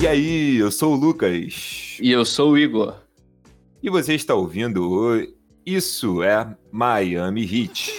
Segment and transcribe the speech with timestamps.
[0.00, 1.98] E aí, eu sou o Lucas.
[2.00, 2.94] E eu sou o Igor.
[3.82, 5.26] E você está ouvindo o
[5.66, 7.92] Isso é Miami Heat.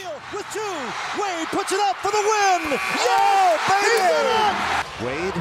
[1.16, 2.80] Wade puts it up for the win!
[3.06, 5.06] Yeah, baby!
[5.06, 5.40] Wade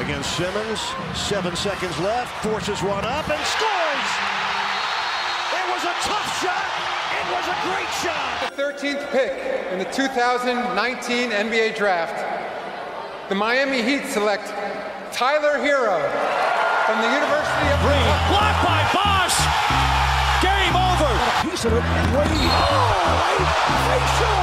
[0.00, 0.80] against Simmons,
[1.14, 4.10] seven seconds left, forces one up and scores!
[5.54, 6.66] It was a tough shot!
[7.20, 8.50] It was a great shot!
[8.50, 14.52] The 13th pick in the 2019 NBA Draft, the Miami Heat select
[15.12, 15.98] Tyler Hero
[16.86, 18.06] from the University of Green.
[18.30, 19.36] Blocked by Bosch.
[20.40, 21.12] Game over.
[21.42, 21.84] Piece of it.
[22.14, 22.30] Wade.
[22.30, 23.50] Oh, Wade.
[23.90, 24.40] Facial.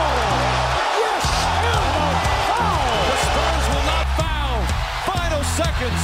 [1.02, 1.26] Yes.
[1.66, 2.18] And
[2.52, 2.84] foul.
[3.08, 4.60] The Spurs will not foul.
[5.08, 6.02] Final seconds.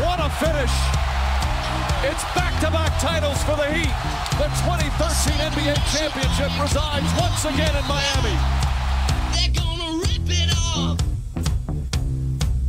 [0.00, 0.74] What a finish.
[2.08, 3.94] It's back-to-back titles for the Heat.
[4.40, 8.36] The 2013 NBA championship resides once again in Miami.
[9.36, 10.98] They're gonna rip it off.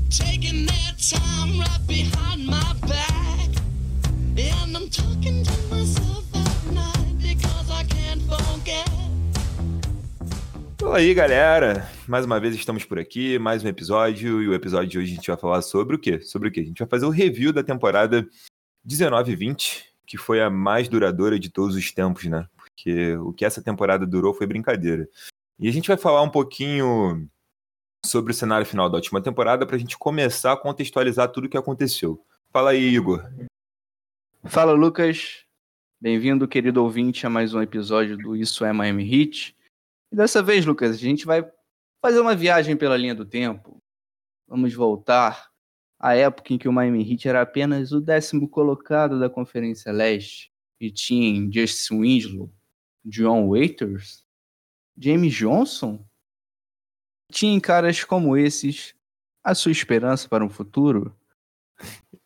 [0.09, 0.90] Taking their
[10.79, 11.89] Fala aí, galera.
[12.07, 14.43] Mais uma vez estamos por aqui, mais um episódio.
[14.43, 16.21] E o episódio de hoje a gente vai falar sobre o quê?
[16.21, 16.59] Sobre o quê?
[16.59, 18.27] A gente vai fazer o review da temporada
[18.87, 22.45] 19-20, que foi a mais duradoura de todos os tempos, né?
[22.55, 25.09] Porque o que essa temporada durou foi brincadeira.
[25.57, 27.27] E a gente vai falar um pouquinho
[28.05, 31.49] sobre o cenário final da última temporada para a gente começar a contextualizar tudo o
[31.49, 32.23] que aconteceu.
[32.51, 33.23] Fala aí, Igor.
[34.43, 35.45] Fala, Lucas.
[35.99, 39.55] Bem-vindo, querido ouvinte, a mais um episódio do Isso é Miami Heat.
[40.11, 41.47] E dessa vez, Lucas, a gente vai
[42.01, 43.77] fazer uma viagem pela linha do tempo.
[44.47, 45.51] Vamos voltar
[45.99, 50.51] à época em que o Miami Heat era apenas o décimo colocado da Conferência Leste
[50.79, 52.51] e tinha Justin Winslow,
[53.05, 54.25] John Waiters,
[54.97, 56.03] James Johnson
[57.31, 58.93] tinha em caras como esses
[59.43, 61.15] a sua esperança para um futuro?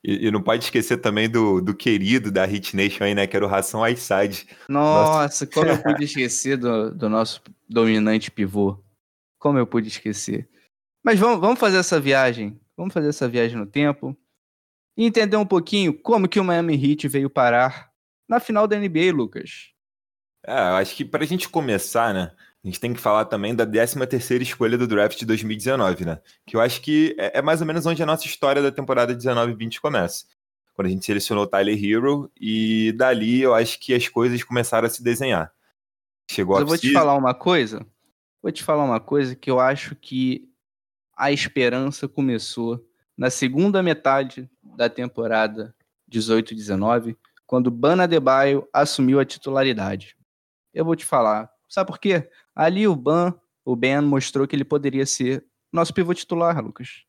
[0.03, 3.25] E, e, não pode esquecer também do, do querido da Hit Nation aí, né?
[3.25, 3.81] Que era o Ração.
[3.81, 8.77] Nossa, Nossa, como eu pude esquecer do, do nosso dominante pivô.
[9.39, 10.47] Como eu pude esquecer.
[11.03, 12.59] Mas vamos, vamos fazer essa viagem.
[12.77, 14.15] Vamos fazer essa viagem no tempo.
[14.97, 17.91] E entender um pouquinho como que o Miami Heat veio parar
[18.29, 19.71] na final da NBA, Lucas.
[20.45, 22.31] É, eu acho que para a gente começar, né?
[22.65, 26.19] A gente tem que falar também da 13 terceira escolha do draft de 2019, né?
[26.47, 29.15] Que eu acho que é, é mais ou menos onde a nossa história da temporada
[29.15, 30.25] 19-20 começa.
[30.73, 34.87] Quando a gente selecionou o Tyler Hero e dali eu acho que as coisas começaram
[34.87, 35.53] a se desenhar.
[36.27, 37.85] Chegou a Eu vou te falar uma coisa.
[38.41, 40.49] Vou te falar uma coisa que eu acho que
[41.15, 42.83] a esperança começou
[43.15, 45.75] na segunda metade da temporada
[46.11, 47.15] 18-19,
[47.45, 50.17] quando Bana Debaio assumiu a titularidade.
[50.73, 52.29] Eu vou te falar, Sabe por quê?
[52.55, 53.33] Ali o Ban,
[53.65, 57.03] o Ben mostrou que ele poderia ser nosso pivô titular, Lucas.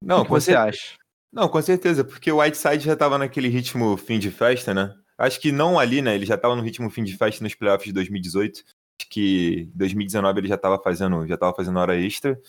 [0.00, 0.96] Não, o que você acha?
[1.32, 4.94] Não, com certeza, porque o Whiteside já estava naquele ritmo fim de festa, né?
[5.18, 6.14] Acho que não ali, né?
[6.14, 8.60] Ele já estava no ritmo fim de festa nos playoffs de 2018.
[8.60, 12.40] Acho que 2019 ele já estava fazendo, já tava fazendo hora extra.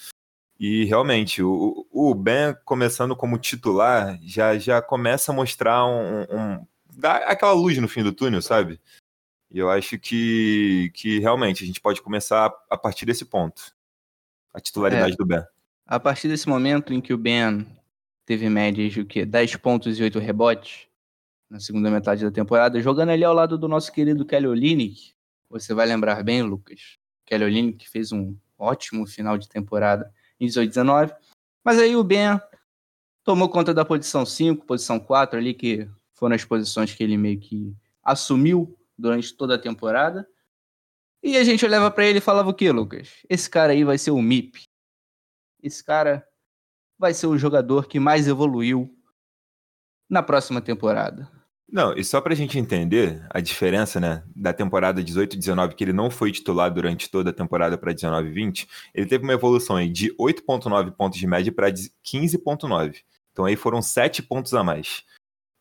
[0.59, 6.67] E realmente, o, o Ben começando como titular já, já começa a mostrar um, um,
[6.95, 8.79] dá aquela luz no fim do túnel, sabe?
[9.51, 13.75] E eu acho que, que realmente a gente pode começar a partir desse ponto.
[14.53, 15.43] A titularidade é, do Ben.
[15.85, 17.67] A partir desse momento em que o Ben
[18.25, 19.25] teve médias de o quê?
[19.25, 20.87] 10 pontos e 8 rebotes
[21.49, 25.11] na segunda metade da temporada, jogando ali ao lado do nosso querido Kelly Olynyk.
[25.49, 26.97] Você vai lembrar bem, Lucas.
[27.25, 31.13] Kelly Olynyk fez um ótimo final de temporada em 18-19.
[31.61, 32.39] Mas aí o Ben
[33.21, 37.37] tomou conta da posição 5, posição 4 ali, que foram as posições que ele meio
[37.37, 40.27] que assumiu durante toda a temporada.
[41.23, 43.09] E a gente olhava para ele e falava o quê, Lucas?
[43.29, 44.63] Esse cara aí vai ser o MIP.
[45.61, 46.25] Esse cara
[46.97, 48.95] vai ser o jogador que mais evoluiu
[50.09, 51.29] na próxima temporada.
[51.71, 56.11] Não, e só pra gente entender a diferença, né, da temporada 18-19, que ele não
[56.11, 60.91] foi titular durante toda a temporada para 19-20, ele teve uma evolução aí de 8.9
[60.91, 63.03] pontos de média para 15.9.
[63.31, 65.03] Então aí foram 7 pontos a mais.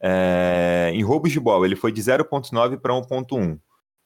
[0.03, 3.59] É, em roubos de bola, ele foi de 0,9 para 1,1.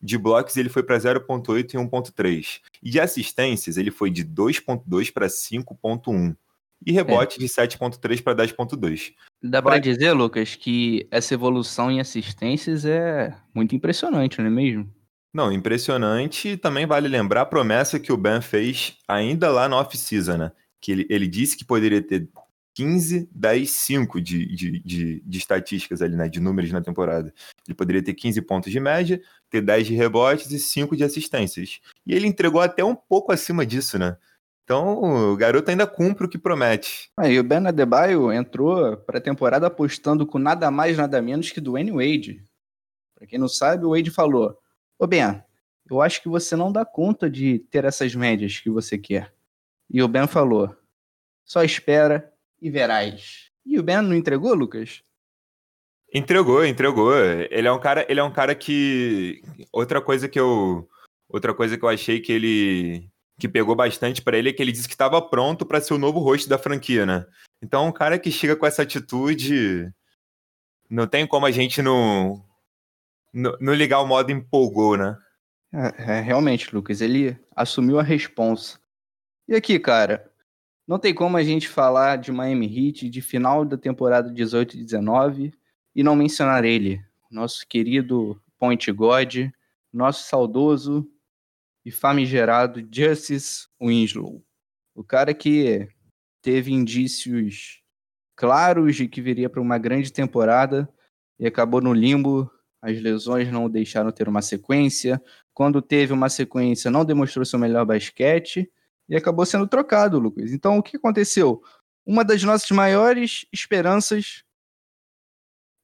[0.02, 2.60] De blocos, ele foi para 0,8 e 1,3.
[2.82, 6.36] E de assistências, ele foi de 2,2 para 5,1.
[6.86, 7.38] E rebote é.
[7.38, 9.12] de 7,3 para 10,2.
[9.42, 14.92] Dá para dizer, Lucas, que essa evolução em assistências é muito impressionante, não é mesmo?
[15.32, 16.56] Não, impressionante.
[16.56, 20.52] Também vale lembrar a promessa que o Ben fez ainda lá no off-season, né?
[20.80, 22.28] Que ele, ele disse que poderia ter
[22.74, 26.28] 15, 10, 5 de, de, de, de, estatísticas ali, né?
[26.28, 27.32] De números na temporada.
[27.66, 31.80] Ele poderia ter 15 pontos de média, ter 10 de rebotes e 5 de assistências.
[32.04, 34.16] E ele entregou até um pouco acima disso, né?
[34.64, 37.10] Então, o garoto ainda cumpre o que promete.
[37.18, 41.50] Ah, e o Ben Adebayo entrou para a temporada apostando com nada mais, nada menos
[41.50, 42.42] que Dwayne Wade.
[43.14, 44.58] Para quem não sabe, o Wade falou:
[44.98, 45.42] Ô Ben,
[45.88, 49.32] eu acho que você não dá conta de ter essas médias que você quer.
[49.90, 50.74] E o Ben falou:
[51.44, 52.32] só espera
[52.64, 53.50] e verás.
[53.66, 55.02] E o Ben não entregou, Lucas?
[56.12, 57.14] Entregou, entregou.
[57.14, 60.88] Ele é um cara, ele é um cara que outra coisa que eu
[61.28, 64.72] outra coisa que eu achei que ele que pegou bastante para ele é que ele
[64.72, 67.26] disse que estava pronto para ser o novo rosto da franquia, né?
[67.60, 69.92] Então, um cara que chega com essa atitude
[70.88, 72.42] não tem como a gente não
[73.30, 75.18] não, não ligar o modo empolgou, né?
[75.70, 78.78] É, é, realmente, Lucas, ele assumiu a responsa.
[79.46, 80.32] E aqui, cara,
[80.86, 84.84] não tem como a gente falar de Miami Heat de final da temporada 18 e
[84.84, 85.52] 19
[85.94, 89.50] e não mencionar ele, nosso querido Point God,
[89.92, 91.08] nosso saudoso
[91.84, 94.44] e famigerado Justice Winslow.
[94.94, 95.88] O cara que
[96.42, 97.82] teve indícios
[98.36, 100.88] claros de que viria para uma grande temporada
[101.38, 102.50] e acabou no limbo.
[102.82, 105.22] As lesões não o deixaram ter uma sequência.
[105.54, 108.70] Quando teve uma sequência, não demonstrou seu melhor basquete
[109.08, 110.52] e acabou sendo trocado, Lucas.
[110.52, 111.62] Então, o que aconteceu?
[112.06, 114.44] Uma das nossas maiores esperanças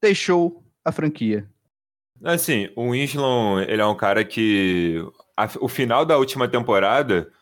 [0.02, 1.48] deixou a franquia.
[2.22, 5.02] Assim, o Winslow, ele é um cara que
[5.36, 7.32] a, o final da última temporada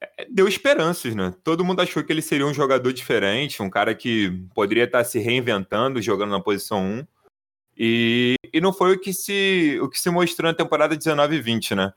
[0.00, 1.34] é, deu esperanças, né?
[1.42, 5.18] Todo mundo achou que ele seria um jogador diferente, um cara que poderia estar se
[5.18, 7.06] reinventando, jogando na posição 1.
[7.76, 11.40] E, e não foi o que, se, o que se mostrou na temporada 19 e
[11.40, 11.92] 20, né?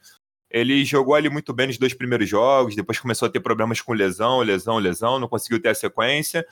[0.53, 3.91] Ele jogou ali muito bem nos dois primeiros jogos, depois começou a ter problemas com
[3.91, 6.45] lesão, lesão, lesão, não conseguiu ter a sequência.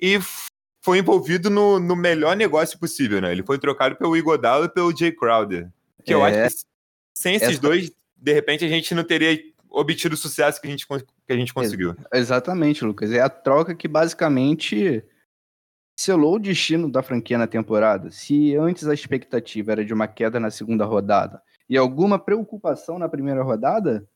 [0.00, 0.18] E
[0.82, 3.30] foi envolvido no, no melhor negócio possível, né?
[3.30, 5.68] Ele foi trocado pelo Igodalo e pelo Jay Crowder.
[6.02, 6.64] Que é, eu acho que
[7.14, 7.60] sem esses essa...
[7.60, 11.36] dois, de repente a gente não teria obtido o sucesso que a gente, que a
[11.36, 11.94] gente conseguiu.
[12.14, 13.12] Exatamente, Lucas.
[13.12, 15.04] É a troca que basicamente
[15.98, 18.10] selou o destino da franquia na temporada.
[18.10, 23.08] Se antes a expectativa era de uma queda na segunda rodada e alguma preocupação na
[23.08, 24.08] primeira rodada,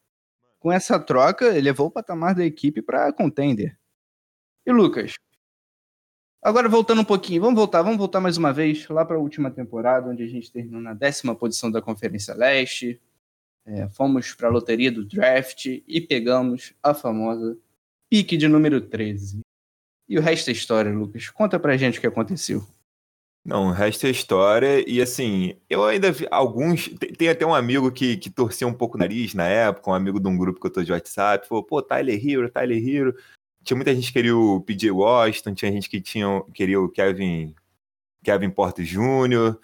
[0.58, 3.78] com essa troca, elevou o patamar da equipe para contender.
[4.66, 5.14] E Lucas,
[6.42, 9.50] agora voltando um pouquinho, vamos voltar, vamos voltar mais uma vez lá para a última
[9.50, 13.00] temporada, onde a gente terminou na décima posição da Conferência Leste.
[13.64, 17.56] É, fomos para a loteria do draft e pegamos a famosa
[18.08, 19.40] pique de número 13.
[20.08, 21.30] E o resto é história, Lucas.
[21.30, 22.66] Conta pra gente o que aconteceu.
[23.44, 24.84] Não, o resto é história.
[24.88, 26.88] E assim, eu ainda vi alguns.
[26.88, 29.94] Tem, tem, até um amigo que, que torcia um pouco o nariz na época, um
[29.94, 33.14] amigo de um grupo que eu tô de WhatsApp, falou, pô, Tyler Hero, Tyler Hero.
[33.64, 37.54] Tinha muita gente que queria o PJ Washington, tinha gente que tinha, queria o Kevin,
[38.22, 39.58] Kevin Porter Jr.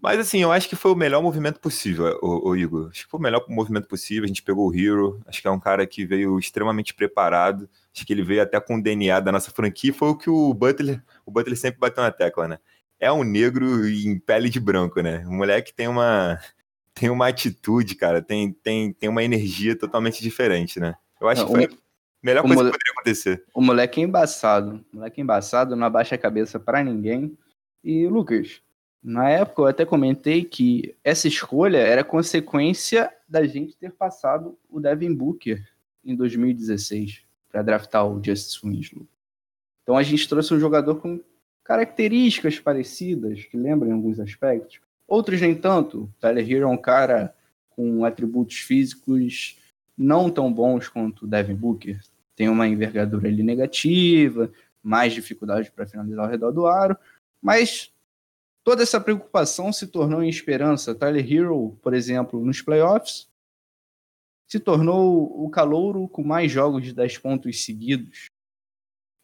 [0.00, 2.88] Mas assim, eu acho que foi o melhor movimento possível, o, o, Igor.
[2.90, 4.24] Acho que foi o melhor movimento possível.
[4.24, 5.20] A gente pegou o Hero.
[5.26, 7.68] Acho que é um cara que veio extremamente preparado.
[7.94, 9.92] Acho que ele veio até com o DNA da nossa franquia.
[9.92, 12.58] Foi o que o Butler, o Butler sempre bateu na tecla, né?
[13.00, 15.24] É um negro em pele de branco, né?
[15.26, 16.38] O moleque tem uma
[16.94, 20.96] tem uma atitude, cara, tem, tem, tem uma energia totalmente diferente, né?
[21.20, 21.78] Eu acho não, que foi a
[22.20, 23.44] melhor coisa que poderia acontecer.
[23.54, 24.84] O moleque é embaçado.
[24.92, 27.38] O moleque é embaçado, não abaixa a cabeça para ninguém.
[27.84, 28.60] E, Lucas,
[29.02, 34.80] na época eu até comentei que essa escolha era consequência da gente ter passado o
[34.80, 35.64] Devin Booker
[36.04, 39.06] em 2016 para draftar o Justice Winslow.
[39.82, 41.20] Então a gente trouxe um jogador com
[41.68, 44.80] características parecidas, que lembram em alguns aspectos.
[45.06, 46.10] Outros nem tanto.
[46.18, 47.34] Tyler Hero é um cara
[47.68, 49.58] com atributos físicos
[49.96, 52.00] não tão bons quanto o Devin Booker.
[52.34, 54.50] Tem uma envergadura ali negativa,
[54.82, 56.96] mais dificuldade para finalizar ao redor do aro,
[57.42, 57.92] mas
[58.64, 60.94] toda essa preocupação se tornou em esperança.
[60.94, 63.28] Tyler Hero, por exemplo, nos playoffs,
[64.46, 68.27] se tornou o calouro com mais jogos de 10 pontos seguidos.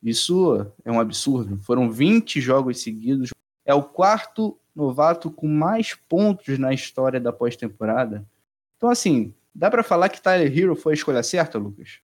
[0.04, 1.58] Isso é um absurdo.
[1.62, 3.30] Foram 20 jogos seguidos.
[3.64, 8.26] É o quarto novato com mais pontos na história da pós-temporada.
[8.76, 12.00] Então, assim, dá para falar que Tyler Hero foi a escolha certa, Lucas?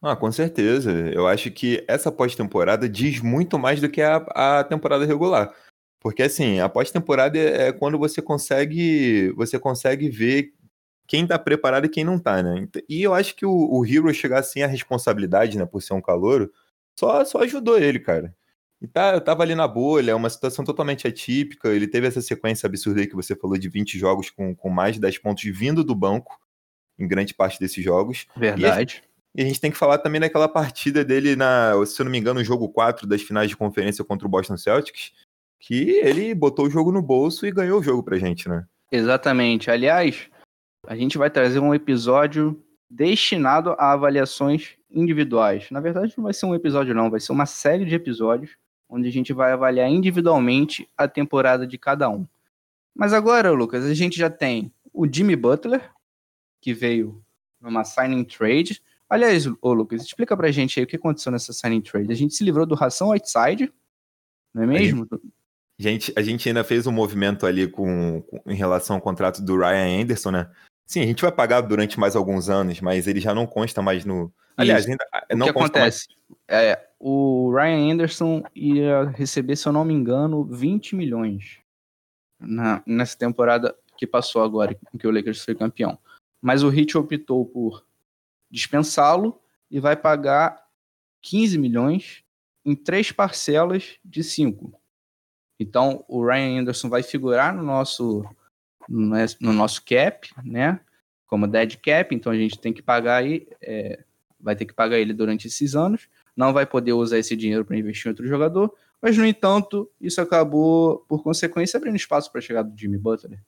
[0.00, 0.92] Ah, com certeza.
[0.92, 5.52] Eu acho que essa pós-temporada diz muito mais do que a, a temporada regular.
[5.98, 10.52] Porque assim, a pós-temporada é, é quando você consegue você consegue ver
[11.06, 12.68] quem tá preparado e quem não tá, né?
[12.88, 16.00] E eu acho que o, o Hero chegar assim à responsabilidade, né, por ser um
[16.00, 16.52] calouro,
[16.98, 18.34] só, só ajudou ele, cara.
[18.80, 21.68] E tá, eu tava ali na bolha, é uma situação totalmente atípica.
[21.70, 24.96] Ele teve essa sequência absurda aí que você falou de 20 jogos com, com mais
[24.96, 26.38] de 10 pontos vindo do banco,
[26.98, 28.26] em grande parte desses jogos.
[28.36, 29.02] Verdade.
[29.34, 32.18] E a, gente tem que falar também daquela partida dele, na, se eu não me
[32.18, 35.12] engano, no jogo 4 das finais de conferência contra o Boston Celtics,
[35.58, 38.66] que ele botou o jogo no bolso e ganhou o jogo pra gente, né?
[38.92, 39.70] Exatamente.
[39.70, 40.28] Aliás,
[40.86, 45.70] a gente vai trazer um episódio destinado a avaliações individuais.
[45.70, 48.56] Na verdade, não vai ser um episódio, não, vai ser uma série de episódios
[48.88, 52.26] onde a gente vai avaliar individualmente a temporada de cada um.
[52.94, 55.90] Mas agora, Lucas, a gente já tem o Jimmy Butler,
[56.60, 57.20] que veio
[57.60, 58.80] numa signing trade.
[59.08, 62.12] Aliás, ô Lucas, explica pra gente aí o que aconteceu nessa signing trade.
[62.12, 63.72] A gente se livrou do Ração Whiteside,
[64.54, 65.08] não é mesmo?
[65.12, 69.42] A gente, a gente ainda fez um movimento ali com, com, em relação ao contrato
[69.42, 70.50] do Ryan Anderson, né?
[70.86, 74.04] Sim, a gente vai pagar durante mais alguns anos, mas ele já não consta mais
[74.04, 74.32] no.
[74.56, 76.08] Aliás, ainda o não que acontece?
[76.08, 76.62] Mais...
[76.62, 81.58] É, o Ryan Anderson ia receber, se eu não me engano, 20 milhões
[82.38, 85.98] na, nessa temporada que passou agora, em que o Lakers foi campeão.
[86.40, 87.84] Mas o Heat optou por
[88.50, 90.64] dispensá-lo e vai pagar
[91.22, 92.22] 15 milhões
[92.64, 94.72] em três parcelas de cinco.
[95.58, 98.24] Então, o Ryan Anderson vai figurar no nosso
[98.88, 100.80] no nosso cap, né?
[101.26, 104.04] Como dead cap, então a gente tem que pagar aí, é,
[104.40, 106.08] vai ter que pagar ele durante esses anos.
[106.36, 110.20] Não vai poder usar esse dinheiro para investir em outro jogador, mas no entanto, isso
[110.20, 113.38] acabou, por consequência, abrindo espaço para a chegada do Jimmy Butler.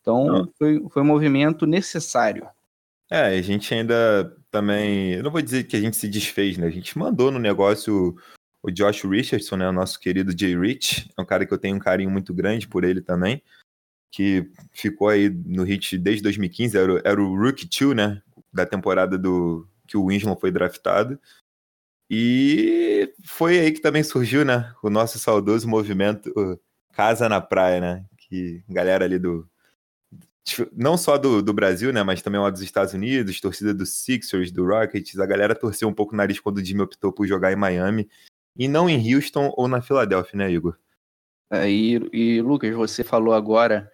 [0.00, 2.46] Então, foi, foi um movimento necessário.
[3.10, 5.14] É, a gente ainda também.
[5.14, 6.66] Eu não vou dizer que a gente se desfez, né?
[6.66, 8.16] A gente mandou no negócio
[8.62, 9.68] o Josh Richardson, né?
[9.68, 11.08] O nosso querido Jay Rich.
[11.16, 13.42] É um cara que eu tenho um carinho muito grande por ele também
[14.10, 18.22] que ficou aí no hit desde 2015, era, era o Rookie 2, né?
[18.52, 21.18] Da temporada do que o Winslow foi draftado.
[22.08, 24.72] E foi aí que também surgiu, né?
[24.82, 26.32] O nosso saudoso movimento
[26.92, 28.04] Casa na Praia, né?
[28.16, 29.48] Que galera ali do.
[30.72, 32.02] Não só do, do Brasil, né?
[32.02, 35.18] Mas também lá dos Estados Unidos, torcida do Sixers, do Rockets.
[35.18, 38.08] A galera torceu um pouco o nariz quando o Jimmy optou por jogar em Miami.
[38.56, 40.78] E não em Houston ou na Filadélfia, né, Igor?
[41.50, 43.90] É, e, e Lucas, você falou agora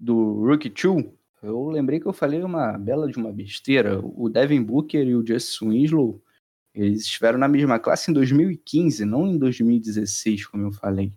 [0.00, 1.06] do Rookie 2,
[1.42, 4.00] eu lembrei que eu falei uma bela de uma besteira.
[4.02, 6.22] O Devin Booker e o Justin Winslow,
[6.74, 11.12] eles estiveram na mesma classe em 2015, não em 2016, como eu falei.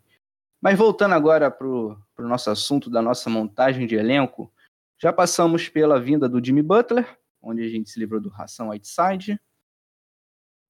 [0.62, 4.52] Mas voltando agora para o nosso assunto da nossa montagem de elenco,
[5.00, 9.40] já passamos pela vinda do Jimmy Butler, onde a gente se livrou do Ração Whiteside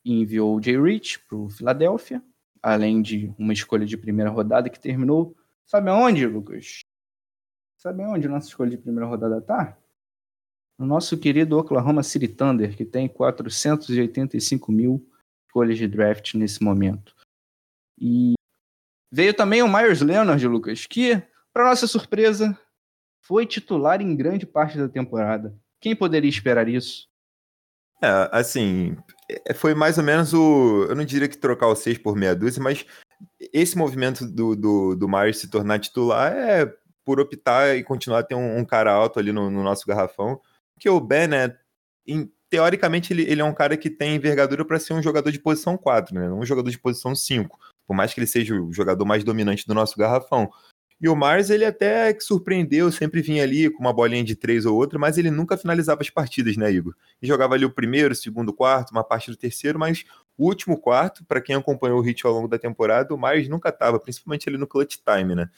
[0.06, 2.24] e enviou o Jay Rich para o Philadelphia,
[2.64, 5.36] além de uma escolha de primeira rodada que terminou.
[5.66, 6.80] Sabe aonde, Lucas?
[7.82, 9.76] Sabe onde nossa escolha de primeira rodada tá?
[10.78, 15.04] No nosso querido Oklahoma City Thunder, que tem 485 mil
[15.48, 17.16] escolhas de draft nesse momento.
[18.00, 18.34] E
[19.12, 22.56] veio também o Myers Leonard, Lucas, que, para nossa surpresa,
[23.20, 25.58] foi titular em grande parte da temporada.
[25.80, 27.10] Quem poderia esperar isso?
[28.00, 28.96] É, assim,
[29.28, 30.86] é, foi mais ou menos o.
[30.88, 32.86] Eu não diria que trocar o 6 por meia dúzia, mas
[33.52, 36.66] esse movimento do, do, do Myers se tornar titular é
[37.04, 40.40] por optar e continuar a ter um, um cara alto ali no, no, nosso garrafão.
[40.80, 41.58] Que o Ben, né,
[42.06, 45.40] em, teoricamente, ele, ele é um cara que tem envergadura para ser um jogador de
[45.40, 46.28] posição 4, né?
[46.28, 47.58] Não um jogador de posição 5.
[47.88, 50.50] Por mais que ele seja o jogador mais dominante do nosso garrafão.
[51.02, 54.68] E o Mars, ele até que surpreendeu, sempre vinha ali com uma bolinha de três
[54.68, 56.94] ou outra, mas ele nunca finalizava as partidas, né, Igor?
[57.20, 60.04] E jogava ali o primeiro, o segundo, quarto, uma parte do terceiro, mas
[60.38, 63.70] o último quarto, para quem acompanhou o hit ao longo da temporada, o Mars nunca
[63.70, 65.50] estava, principalmente ali no clutch time, né?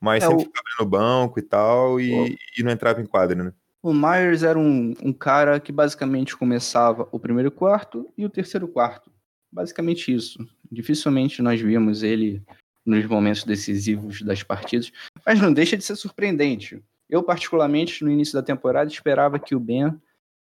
[0.00, 0.46] Mas é, sempre o...
[0.46, 3.52] ficava no banco e tal, e, e, não entrava em quadra, né?
[3.82, 8.68] O Myers era um, um cara que basicamente começava o primeiro quarto e o terceiro
[8.68, 9.10] quarto.
[9.50, 10.38] Basicamente isso.
[10.70, 12.42] Dificilmente nós vimos ele
[12.84, 14.92] nos momentos decisivos das partidas,
[15.24, 16.82] mas não deixa de ser surpreendente.
[17.08, 19.94] Eu, particularmente, no início da temporada, esperava que o Ben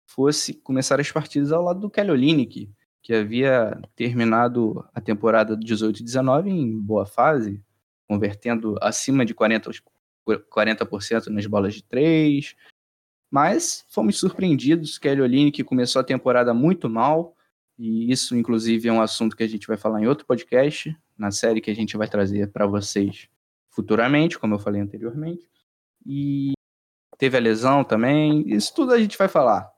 [0.06, 2.70] fosse começar as partidas ao lado do Kelly Olynyk,
[3.02, 7.60] que havia terminado a temporada 18-19 em boa fase,
[8.12, 9.82] convertendo acima de 40%,
[10.50, 10.86] 40
[11.30, 12.54] nas bolas de três.
[13.30, 14.98] Mas fomos surpreendidos.
[14.98, 17.34] Kelly Oline, que começou a temporada muito mal,
[17.78, 21.30] e isso, inclusive, é um assunto que a gente vai falar em outro podcast, na
[21.30, 23.28] série que a gente vai trazer para vocês
[23.70, 25.48] futuramente, como eu falei anteriormente.
[26.04, 26.52] E
[27.16, 28.44] teve a lesão também.
[28.46, 29.72] Isso tudo a gente vai falar.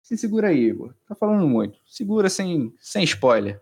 [0.00, 0.94] Se segura aí, Igor.
[1.08, 1.80] Tá falando muito.
[1.84, 3.60] Segura sem, sem spoiler.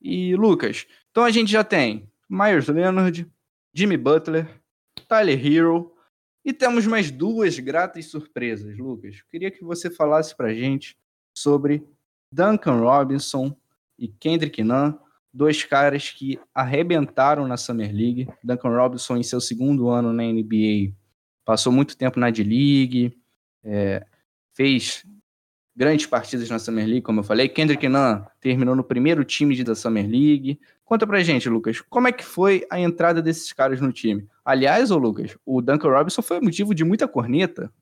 [0.00, 3.28] E, Lucas, então a gente já tem Myers Leonard,
[3.74, 4.48] Jimmy Butler,
[5.08, 5.94] Tyler Hero
[6.44, 9.22] e temos mais duas gratas surpresas, Lucas.
[9.30, 10.96] Queria que você falasse pra gente
[11.36, 11.86] sobre
[12.32, 13.54] Duncan Robinson
[13.98, 14.94] e Kendrick Nunn,
[15.32, 18.28] dois caras que arrebentaram na Summer League.
[18.42, 20.94] Duncan Robinson em seu segundo ano na NBA
[21.44, 23.18] passou muito tempo na D-League,
[23.64, 24.06] é,
[24.54, 25.04] fez
[25.74, 27.48] grandes partidas na Summer League, como eu falei.
[27.48, 30.60] Kendrick Nunn terminou no primeiro time da Summer League.
[30.84, 34.26] Conta pra gente, Lucas, como é que foi a entrada desses caras no time?
[34.44, 37.72] Aliás, ô Lucas, o Duncan Robinson foi motivo de muita corneta.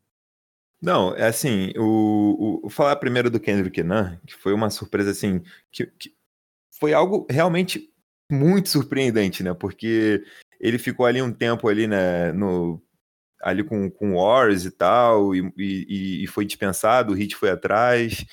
[0.81, 5.43] Não, é assim, o, o, falar primeiro do Kendrick Nunn, que foi uma surpresa assim,
[5.73, 6.15] que, que
[6.79, 7.93] foi algo realmente
[8.31, 9.53] muito surpreendente, né?
[9.55, 10.23] Porque
[10.61, 12.81] ele ficou ali um tempo ali, né, no,
[13.41, 18.25] ali com, com Wars e tal, e, e, e foi dispensado, o Hit foi atrás.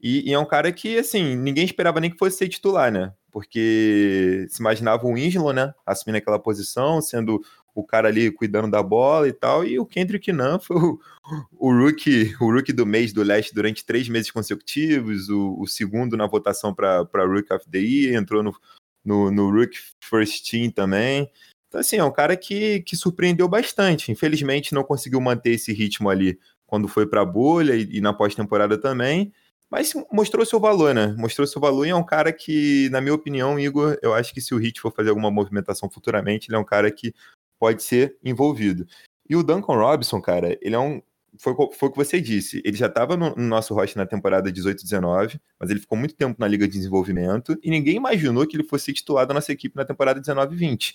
[0.00, 3.12] E, e, é um cara que, assim, ninguém esperava nem que fosse ser titular, né?
[3.30, 5.72] Porque se imaginava o Winslow, né?
[5.86, 7.40] Assumindo aquela posição, sendo
[7.74, 9.64] o cara ali cuidando da bola e tal.
[9.64, 11.00] E o Kendrick Nunn foi o,
[11.52, 16.16] o, rookie, o rookie do mês do leste durante três meses consecutivos, o, o segundo
[16.16, 18.54] na votação para Rookie of the Year, entrou no,
[19.04, 21.30] no, no Rookie First Team também.
[21.74, 24.12] Então, assim, é um cara que, que surpreendeu bastante.
[24.12, 26.38] Infelizmente, não conseguiu manter esse ritmo ali
[26.68, 29.32] quando foi para a bolha e, e na pós-temporada também.
[29.68, 31.08] Mas mostrou seu valor, né?
[31.18, 34.40] Mostrou seu valor e é um cara que, na minha opinião, Igor, eu acho que
[34.40, 37.12] se o Hit for fazer alguma movimentação futuramente, ele é um cara que
[37.58, 38.86] pode ser envolvido.
[39.28, 41.02] E o Duncan Robinson, cara, ele é um.
[41.40, 42.62] Foi, foi o que você disse.
[42.64, 46.36] Ele já estava no, no, nosso roster na temporada 18-19, mas ele ficou muito tempo
[46.38, 49.84] na Liga de Desenvolvimento e ninguém imaginou que ele fosse titular da nossa equipe na
[49.84, 50.94] temporada 19-20.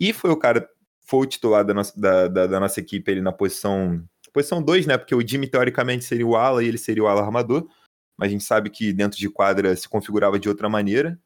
[0.00, 0.68] E foi o cara,
[1.04, 4.02] foi o titular da nossa, da, da, da nossa equipe ele na posição.
[4.32, 4.96] Posição 2, né?
[4.96, 7.68] Porque o Jimmy, teoricamente, seria o ala e ele seria o ala armador.
[8.16, 11.20] Mas a gente sabe que dentro de quadra se configurava de outra maneira.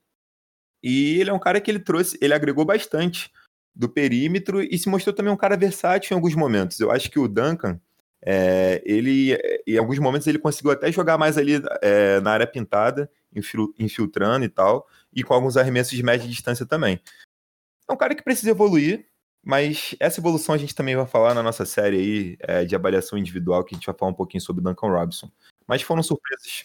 [0.83, 3.31] E ele é um cara que ele trouxe, ele agregou bastante
[3.75, 6.81] do perímetro e se mostrou também um cara versátil em alguns momentos.
[6.81, 7.79] Eu acho que o Duncan,
[8.25, 13.11] é, ele, em alguns momentos, ele conseguiu até jogar mais ali é, na área pintada,
[13.79, 17.01] infiltrando e tal, e com alguns arremessos de média distância também.
[17.89, 19.07] É um cara que precisa evoluir,
[19.45, 23.19] mas essa evolução a gente também vai falar na nossa série aí é, de avaliação
[23.19, 25.31] individual, que a gente vai falar um pouquinho sobre o Duncan Robinson.
[25.67, 26.65] Mas foram surpresas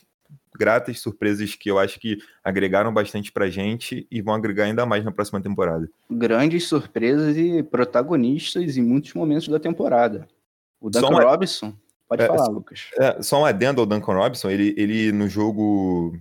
[0.58, 5.04] gratas, surpresas que eu acho que agregaram bastante pra gente e vão agregar ainda mais
[5.04, 5.90] na próxima temporada.
[6.10, 10.28] Grandes surpresas e protagonistas em muitos momentos da temporada.
[10.80, 11.24] O Duncan uma...
[11.24, 11.74] Robinson,
[12.08, 12.90] pode é, falar, Lucas.
[13.00, 16.18] É, só um adendo ao Duncan Robinson, ele, ele no jogo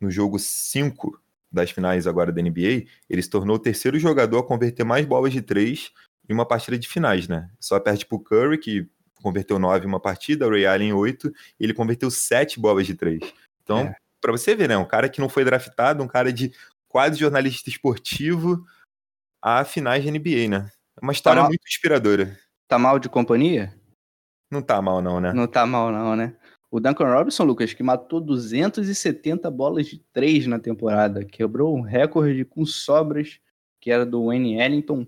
[0.00, 1.18] no jogo 5
[1.54, 5.32] das finais agora da NBA, ele se tornou o terceiro jogador a converter mais bolas
[5.32, 5.90] de três
[6.28, 7.50] em uma partida de finais, né?
[7.60, 8.88] Só perde pro Curry, que
[9.22, 12.94] converteu nove em uma partida, o Ray Allen oito, e ele converteu sete bolas de
[12.94, 13.20] três.
[13.62, 13.96] Então, é.
[14.20, 14.76] para você ver, né?
[14.76, 16.52] Um cara que não foi draftado, um cara de
[16.88, 18.64] quase jornalista esportivo
[19.42, 20.70] a finais de NBA, né?
[20.96, 22.38] É uma história tá muito inspiradora.
[22.68, 23.74] Tá mal de companhia?
[24.50, 25.32] Não tá mal, não, né?
[25.32, 26.36] Não tá mal, não, né?
[26.74, 32.44] O Duncan Robinson, Lucas, que matou 270 bolas de três na temporada, quebrou um recorde
[32.44, 33.38] com sobras
[33.80, 35.06] que era do Wayne Ellington.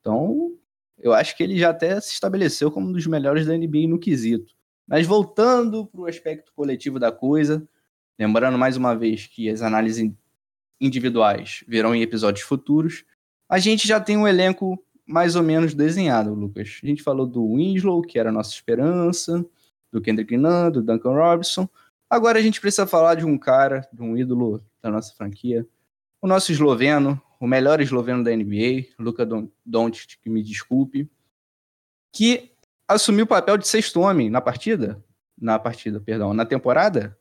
[0.00, 0.56] Então,
[0.98, 3.98] eu acho que ele já até se estabeleceu como um dos melhores da NBA no
[3.98, 4.54] quesito.
[4.88, 7.68] Mas voltando para o aspecto coletivo da coisa,
[8.18, 10.10] lembrando mais uma vez que as análises
[10.80, 13.04] individuais virão em episódios futuros,
[13.46, 16.80] a gente já tem um elenco mais ou menos desenhado, Lucas.
[16.82, 19.44] A gente falou do Winslow, que era a nossa esperança,
[19.92, 21.68] do Kendrick Nunn, do Duncan Robinson.
[22.08, 25.66] Agora a gente precisa falar de um cara, de um ídolo da nossa franquia,
[26.20, 29.26] o nosso esloveno, o melhor esloveno da NBA, Luka
[29.64, 31.10] Doncic, que me desculpe,
[32.12, 32.52] que
[32.88, 35.02] assumiu o papel de sexto homem na partida,
[35.38, 37.18] na partida, perdão, na temporada.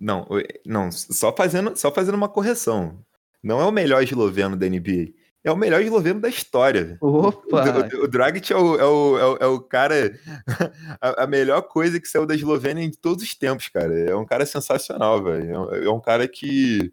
[0.00, 0.26] Não,
[0.66, 3.04] não, só fazendo, só fazendo uma correção.
[3.42, 6.98] Não é o melhor esloveno da NBA é o melhor esloveno da história.
[7.00, 7.90] Opa!
[7.96, 10.18] O, o, o Dragic é o, é, o, é, o, é o cara,
[11.00, 13.94] a, a, melhor coisa que saiu da Eslovênia de todos os tempos, cara.
[13.98, 15.72] É um cara sensacional, velho.
[15.72, 16.92] É, é, um cara que,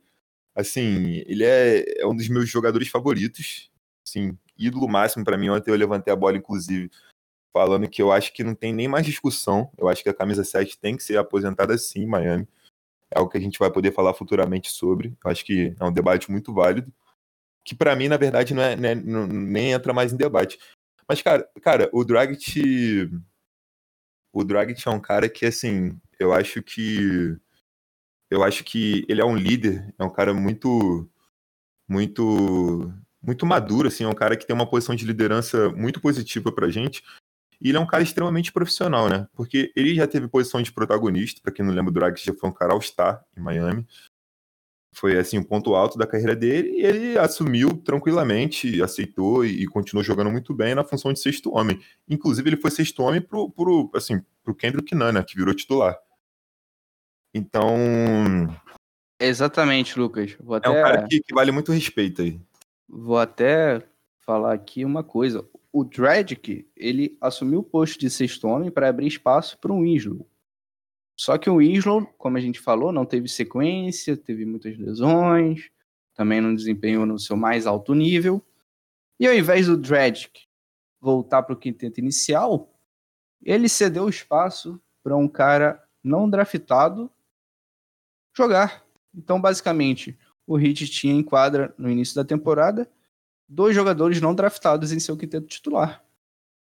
[0.56, 3.72] assim, ele é, é um dos meus jogadores favoritos.
[4.04, 5.50] Sim, ídolo máximo para mim.
[5.50, 6.92] Ontem eu levantei a bola, inclusive,
[7.52, 9.72] falando que eu acho que não tem nem mais discussão.
[9.76, 12.48] Eu acho que a camisa 7 tem que ser aposentada sim em Miami.
[13.10, 15.18] É algo que a gente vai poder falar futuramente sobre.
[15.24, 16.94] Eu acho que é um debate muito válido
[17.66, 20.60] que para mim, na verdade, não é, né, não, nem entra mais em debate.
[21.10, 23.10] Mas, cara, cara, o Dragic.
[24.32, 27.36] O Dragic é um cara que, assim, eu acho que.
[28.30, 31.10] Eu acho que ele é um líder, é um cara muito.
[31.88, 32.94] Muito.
[33.22, 36.70] Muito maduro, assim, é um cara que tem uma posição de liderança muito positiva pra
[36.70, 37.04] gente.
[37.60, 39.28] E ele é um cara extremamente profissional, né?
[39.34, 42.50] Porque ele já teve posição de protagonista, para quem não lembra, o Dragic já foi
[42.50, 43.88] um cara all-star em Miami
[44.96, 49.68] foi assim o ponto alto da carreira dele e ele assumiu tranquilamente, aceitou e, e,
[49.68, 51.80] continuou jogando muito bem na função de sexto homem.
[52.08, 55.98] Inclusive ele foi sexto homem pro, pro assim pro Kendrick Nana que virou titular.
[57.34, 57.76] Então
[59.20, 60.36] exatamente, Lucas.
[60.40, 60.70] Vou até...
[60.70, 62.40] É um cara que, que vale muito respeito aí.
[62.88, 63.82] Vou até
[64.26, 65.46] falar aqui uma coisa.
[65.72, 70.26] O Dredic, ele assumiu o posto de sexto homem para abrir espaço para um Winslow.
[71.16, 75.70] Só que o Winslow, como a gente falou, não teve sequência, teve muitas lesões,
[76.14, 78.46] também não desempenhou no seu mais alto nível.
[79.20, 80.28] E ao invés do Dredd
[81.00, 82.74] voltar para o quinteto inicial,
[83.42, 87.10] ele cedeu espaço para um cara não draftado
[88.36, 88.84] jogar.
[89.14, 92.90] Então, basicamente, o Heat tinha em quadra no início da temporada
[93.48, 96.04] dois jogadores não draftados em seu quinteto titular,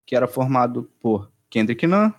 [0.04, 2.12] que era formado por Kendrick Nunn,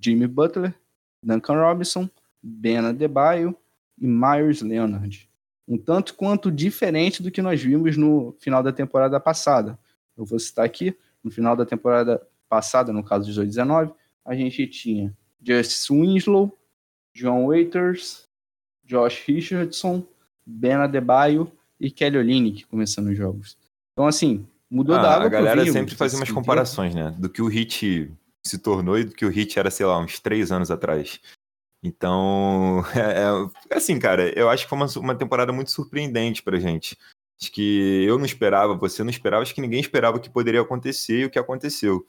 [0.00, 0.78] Jimmy Butler,
[1.22, 2.08] Duncan Robinson,
[2.42, 3.56] Ben Adebayo
[3.98, 5.28] e Myers Leonard.
[5.66, 9.78] Um tanto quanto diferente do que nós vimos no final da temporada passada.
[10.16, 13.92] Eu vou citar aqui, no final da temporada passada, no caso de 2019,
[14.24, 16.56] a gente tinha Justice Winslow,
[17.14, 18.28] John Waiters,
[18.84, 20.04] Josh Richardson,
[20.44, 23.56] Ben Adebayo e Kelly Olynyk começando os jogos.
[23.92, 27.14] Então, assim, mudou ah, da água A galera sempre fazia umas comparações, né?
[27.18, 28.10] Do que o Hit
[28.44, 31.20] se tornou e do que o Hit era, sei lá, uns três anos atrás.
[31.82, 36.58] Então, é, é, assim, cara, eu acho que foi uma, uma temporada muito surpreendente pra
[36.58, 36.96] gente.
[37.40, 40.60] Acho que eu não esperava, você não esperava, acho que ninguém esperava o que poderia
[40.60, 42.06] acontecer e o que aconteceu.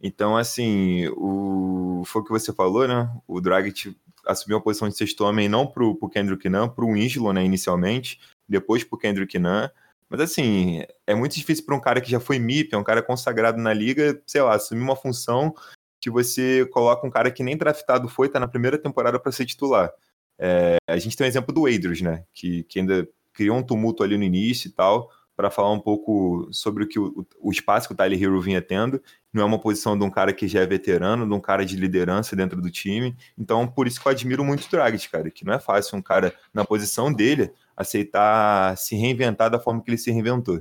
[0.00, 3.10] Então, assim, o, foi o que você falou, né?
[3.26, 7.32] O Dragic assumiu a posição de sexto homem não pro, pro Kendrick Nunn, pro Winslow,
[7.32, 9.68] né, inicialmente, depois pro Kendrick Nunn.
[10.08, 13.02] Mas, assim, é muito difícil para um cara que já foi MIP, é um cara
[13.02, 15.54] consagrado na liga, sei lá, assumir uma função
[16.00, 19.44] que você coloca um cara que nem draftado foi, tá na primeira temporada para ser
[19.44, 19.92] titular.
[20.38, 23.62] É, a gente tem o um exemplo do Adrius, né, que, que ainda criou um
[23.62, 27.50] tumulto ali no início e tal, para falar um pouco sobre o que o, o,
[27.52, 29.00] espaço que o Tyler Hero vinha tendo.
[29.32, 31.76] Não é uma posição de um cara que já é veterano, de um cara de
[31.76, 33.16] liderança dentro do time.
[33.38, 36.02] Então, por isso que eu admiro muito o Dragic, cara, que não é fácil um
[36.02, 40.60] cara na posição dele aceitar se reinventar da forma que ele se reinventou.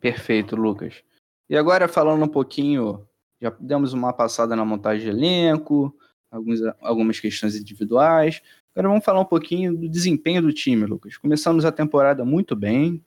[0.00, 1.04] Perfeito, Lucas.
[1.48, 3.06] E agora falando um pouquinho,
[3.40, 5.96] já demos uma passada na montagem de elenco,
[6.30, 8.42] alguns, algumas questões individuais.
[8.74, 11.16] Agora vamos falar um pouquinho do desempenho do time, Lucas.
[11.16, 13.04] Começamos a temporada muito bem,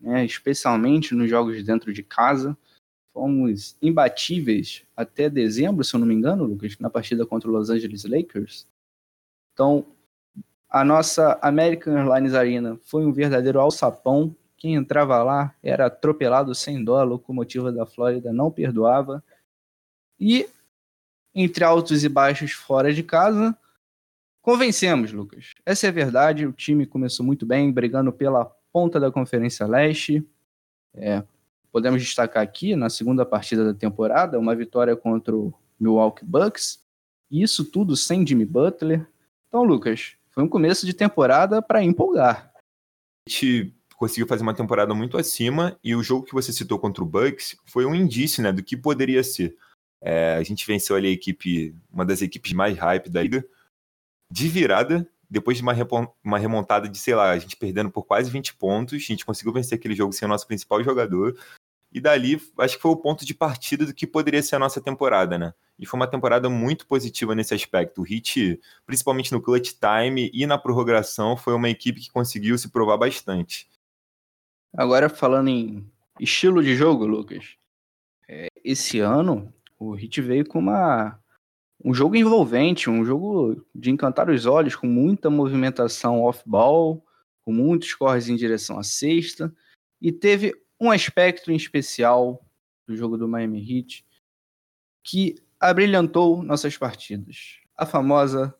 [0.00, 2.58] né, especialmente nos jogos dentro de casa.
[3.12, 7.70] Fomos imbatíveis até dezembro, se eu não me engano, Lucas, na partida contra o Los
[7.70, 8.66] Angeles Lakers.
[9.52, 9.86] Então,
[10.68, 14.34] a nossa American Airlines Arena foi um verdadeiro alçapão.
[14.56, 19.22] Quem entrava lá era atropelado sem dó, a locomotiva da Flórida não perdoava.
[20.18, 20.48] E,
[21.34, 23.56] entre altos e baixos fora de casa,
[24.48, 25.52] Convencemos, Lucas.
[25.66, 26.46] Essa é a verdade.
[26.46, 30.26] O time começou muito bem, brigando pela ponta da Conferência Leste.
[30.94, 31.22] É,
[31.70, 36.82] podemos destacar aqui, na segunda partida da temporada, uma vitória contra o Milwaukee Bucks.
[37.30, 39.06] Isso tudo sem Jimmy Butler.
[39.48, 42.52] Então, Lucas, foi um começo de temporada para empolgar.
[43.26, 47.02] A gente conseguiu fazer uma temporada muito acima e o jogo que você citou contra
[47.02, 49.56] o Bucks foi um indício né, do que poderia ser.
[50.00, 53.44] É, a gente venceu ali a equipe, uma das equipes mais hype da liga,
[54.30, 55.74] de virada, depois de uma,
[56.22, 59.52] uma remontada de, sei lá, a gente perdendo por quase 20 pontos, a gente conseguiu
[59.52, 61.36] vencer aquele jogo sem o nosso principal jogador.
[61.90, 64.80] E dali, acho que foi o ponto de partida do que poderia ser a nossa
[64.80, 65.54] temporada, né?
[65.78, 68.00] E foi uma temporada muito positiva nesse aspecto.
[68.00, 72.70] O Hit, principalmente no clutch time e na prorrogação, foi uma equipe que conseguiu se
[72.70, 73.68] provar bastante.
[74.72, 77.56] Agora, falando em estilo de jogo, Lucas,
[78.28, 81.18] é, esse ano o Hit veio com uma
[81.84, 87.04] um jogo envolvente, um jogo de encantar os olhos, com muita movimentação off-ball,
[87.42, 89.54] com muitos corres em direção à cesta,
[90.00, 92.44] e teve um aspecto em especial
[92.86, 94.04] do jogo do Miami Heat
[95.02, 97.58] que abrilhantou nossas partidas.
[97.76, 98.54] A famosa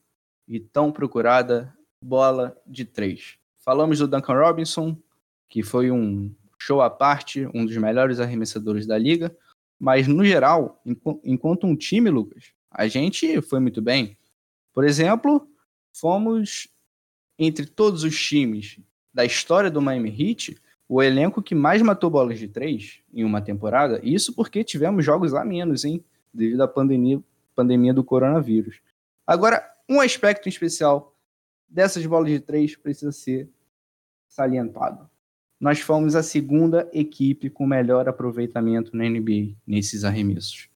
[0.47, 3.39] e tão procurada bola de três.
[3.59, 4.97] Falamos do Duncan Robinson,
[5.49, 9.37] que foi um show à parte, um dos melhores arremessadores da liga,
[9.79, 10.83] mas no geral,
[11.23, 14.17] enquanto um time, Lucas, a gente foi muito bem.
[14.73, 15.49] Por exemplo,
[15.93, 16.69] fomos
[17.39, 18.81] entre todos os times
[19.13, 23.43] da história do Miami Heat, o elenco que mais matou bolas de três em uma
[23.43, 24.01] temporada.
[24.03, 26.03] Isso porque tivemos jogos a menos, hein?
[26.33, 27.21] Devido à pandemia,
[27.55, 28.81] pandemia do coronavírus.
[29.27, 31.15] Agora, um aspecto especial
[31.69, 33.51] dessas bolas de três precisa ser
[34.27, 35.09] salientado.
[35.61, 40.69] Nós fomos a segunda equipe com melhor aproveitamento na NBA nesses arremessos.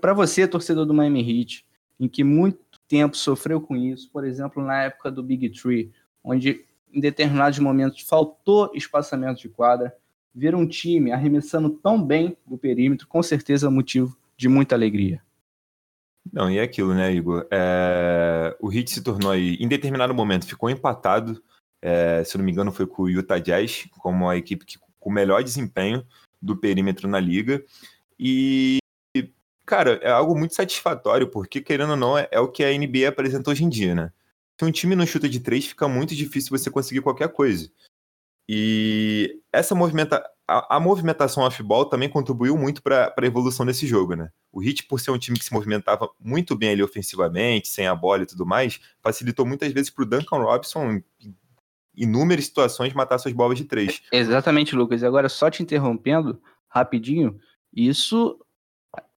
[0.00, 1.66] Para você, torcedor do Miami Heat,
[1.98, 6.65] em que muito tempo sofreu com isso, por exemplo, na época do Big Tree, onde
[6.96, 9.94] em determinados momentos faltou espaçamento de quadra,
[10.34, 15.22] ver um time arremessando tão bem do perímetro, com certeza é motivo de muita alegria.
[16.32, 17.46] Não, e é aquilo, né, Igor?
[17.50, 18.56] É...
[18.60, 21.40] O Heat se tornou aí, em determinado momento, ficou empatado,
[21.82, 22.24] é...
[22.24, 25.12] se não me engano, foi com o Utah Jazz, como a equipe que, com o
[25.12, 26.04] melhor desempenho
[26.40, 27.62] do perímetro na liga.
[28.18, 28.78] E
[29.66, 33.08] cara, é algo muito satisfatório, porque, querendo ou não, é, é, o que a NBA
[33.08, 34.12] apresenta hoje em dia, né?
[34.58, 37.70] Se um time não chuta de três, fica muito difícil você conseguir qualquer coisa.
[38.48, 44.14] E essa movimenta a, a movimentação off-ball também contribuiu muito para a evolução desse jogo,
[44.14, 44.30] né?
[44.52, 47.94] O Heat, por ser um time que se movimentava muito bem ali ofensivamente, sem a
[47.94, 51.34] bola e tudo mais, facilitou muitas vezes para o Duncan Robinson, em
[51.94, 54.02] inúmeras situações, matar suas bolas de três.
[54.12, 55.02] Exatamente, Lucas.
[55.02, 57.40] E agora, só te interrompendo rapidinho,
[57.72, 58.38] isso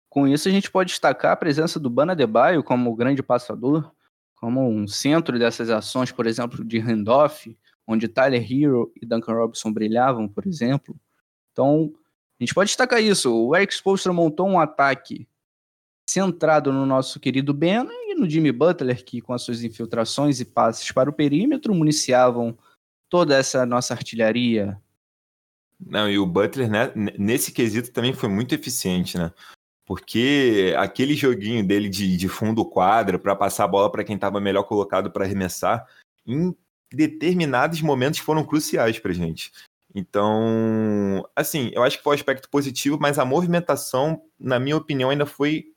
[0.10, 3.92] com isso a gente pode destacar a presença do Bana Debaio como grande passador,
[4.40, 9.72] como um centro dessas ações, por exemplo, de handoff, onde Tyler Hero e Duncan Robinson
[9.72, 10.96] brilhavam, por exemplo.
[11.52, 11.92] Então,
[12.40, 13.34] a gente pode destacar isso.
[13.34, 15.28] O Eric Spoelstra montou um ataque
[16.10, 20.46] centrado no nosso querido Ben e no Jimmy Butler, que com as suas infiltrações e
[20.46, 22.58] passes para o perímetro municiavam
[23.10, 24.80] toda essa nossa artilharia.
[25.80, 29.32] Não, e o Butler, né, nesse quesito também foi muito eficiente, né?
[29.90, 34.40] Porque aquele joguinho dele de, de fundo quadra para passar a bola para quem estava
[34.40, 35.84] melhor colocado para arremessar,
[36.28, 36.56] em
[36.94, 39.52] determinados momentos foram cruciais para gente.
[39.96, 45.10] Então, assim, eu acho que foi um aspecto positivo, mas a movimentação, na minha opinião,
[45.10, 45.74] ainda foi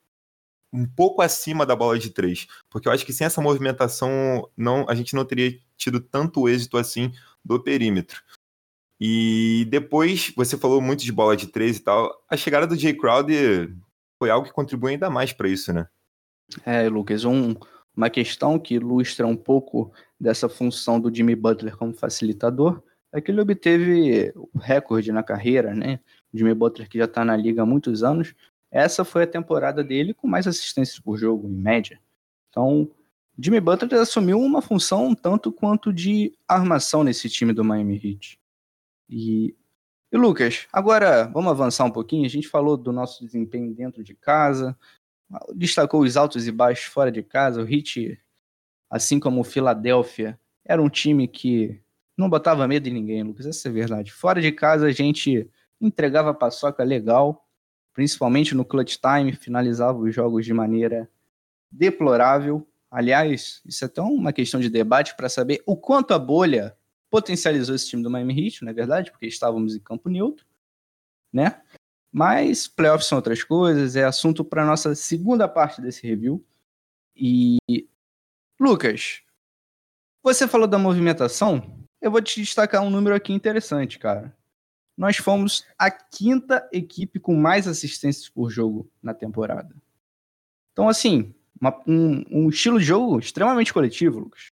[0.70, 2.46] um pouco acima da bola de três.
[2.68, 6.76] Porque eu acho que sem essa movimentação, não, a gente não teria tido tanto êxito
[6.76, 8.22] assim do perímetro.
[9.00, 12.22] E depois, você falou muito de bola de três e tal.
[12.28, 13.74] A chegada do Jay Crowder
[14.22, 15.88] foi algo que contribuiu ainda mais para isso, né?
[16.64, 17.56] É, Lucas, um,
[17.96, 22.80] uma questão que ilustra um pouco dessa função do Jimmy Butler como facilitador
[23.12, 25.98] é que ele obteve o recorde na carreira, né?
[26.32, 28.32] Jimmy Butler, que já está na liga há muitos anos,
[28.70, 31.98] essa foi a temporada dele com mais assistências por jogo, em média.
[32.48, 32.88] Então,
[33.36, 38.38] Jimmy Butler assumiu uma função um tanto quanto de armação nesse time do Miami Heat.
[39.10, 39.56] E,
[40.12, 42.26] e Lucas, agora vamos avançar um pouquinho.
[42.26, 44.78] A gente falou do nosso desempenho dentro de casa,
[45.54, 47.62] destacou os altos e baixos fora de casa.
[47.62, 48.20] O Heat,
[48.90, 51.80] assim como o Philadelphia, era um time que
[52.14, 54.12] não botava medo em ninguém, Lucas, essa é verdade.
[54.12, 57.48] Fora de casa a gente entregava paçoca legal,
[57.94, 61.08] principalmente no clutch time, finalizava os jogos de maneira
[61.70, 62.66] deplorável.
[62.90, 66.76] Aliás, isso é até uma questão de debate para saber o quanto a bolha
[67.12, 69.10] potencializou esse time do Miami Heat, não é verdade?
[69.10, 70.46] Porque estávamos em campo neutro,
[71.30, 71.60] né?
[72.10, 76.42] Mas playoffs são outras coisas, é assunto para nossa segunda parte desse review.
[77.14, 77.58] E
[78.58, 79.20] Lucas,
[80.22, 84.34] você falou da movimentação, eu vou te destacar um número aqui interessante, cara.
[84.96, 89.74] Nós fomos a quinta equipe com mais assistências por jogo na temporada.
[90.72, 94.50] Então, assim, uma, um, um, estilo de jogo extremamente coletivo, Lucas.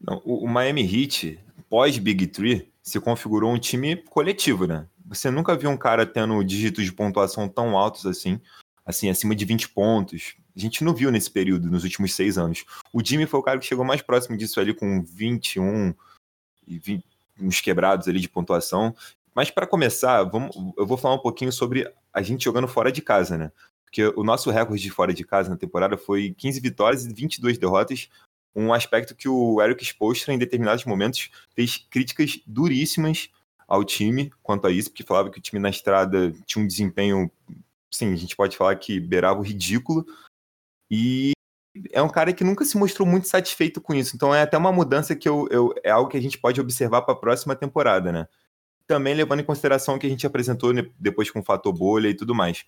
[0.00, 4.86] Não, o, o Miami Heat, pós Big Three, se configurou um time coletivo, né?
[5.06, 8.40] Você nunca viu um cara tendo dígitos de pontuação tão altos assim,
[8.84, 10.34] assim, acima de 20 pontos.
[10.56, 12.64] A gente não viu nesse período, nos últimos seis anos.
[12.92, 15.94] O Jimmy foi o cara que chegou mais próximo disso ali com 21,
[16.66, 17.04] e 20,
[17.40, 18.94] uns quebrados ali de pontuação.
[19.34, 23.00] Mas para começar, vamos, eu vou falar um pouquinho sobre a gente jogando fora de
[23.00, 23.52] casa, né?
[23.84, 27.56] Porque o nosso recorde de fora de casa na temporada foi 15 vitórias e 22
[27.56, 28.08] derrotas,
[28.54, 33.30] um aspecto que o Eric Spoelstra, em determinados momentos, fez críticas duríssimas
[33.66, 37.30] ao time quanto a isso, porque falava que o time na estrada tinha um desempenho,
[37.90, 40.06] sim, a gente pode falar que beirava o ridículo,
[40.90, 41.32] e
[41.92, 44.16] é um cara que nunca se mostrou muito satisfeito com isso.
[44.16, 47.02] Então é até uma mudança que eu, eu é algo que a gente pode observar
[47.02, 48.26] para a próxima temporada, né?
[48.86, 52.14] Também levando em consideração o que a gente apresentou depois com o fator bolha e
[52.14, 52.64] tudo mais.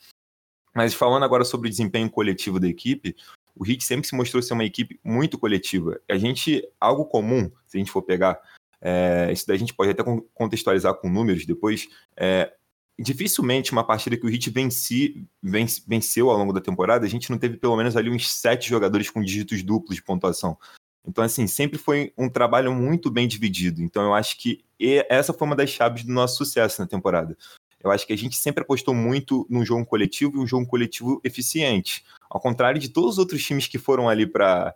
[0.74, 3.16] Mas falando agora sobre o desempenho coletivo da equipe,
[3.60, 6.00] o Heat sempre se mostrou ser uma equipe muito coletiva.
[6.10, 8.40] A gente, algo comum, se a gente for pegar,
[8.80, 12.50] é, isso daí a gente pode até contextualizar com números depois, é,
[12.98, 17.30] dificilmente uma partida que o Heat venci, venci, venceu ao longo da temporada, a gente
[17.30, 20.56] não teve pelo menos ali uns sete jogadores com dígitos duplos de pontuação.
[21.06, 23.82] Então, assim, sempre foi um trabalho muito bem dividido.
[23.82, 24.64] Então, eu acho que
[25.10, 27.36] essa foi uma das chaves do nosso sucesso na temporada.
[27.82, 31.20] Eu acho que a gente sempre apostou muito num jogo coletivo e um jogo coletivo
[31.24, 32.04] eficiente.
[32.28, 34.74] Ao contrário de todos os outros times que foram ali para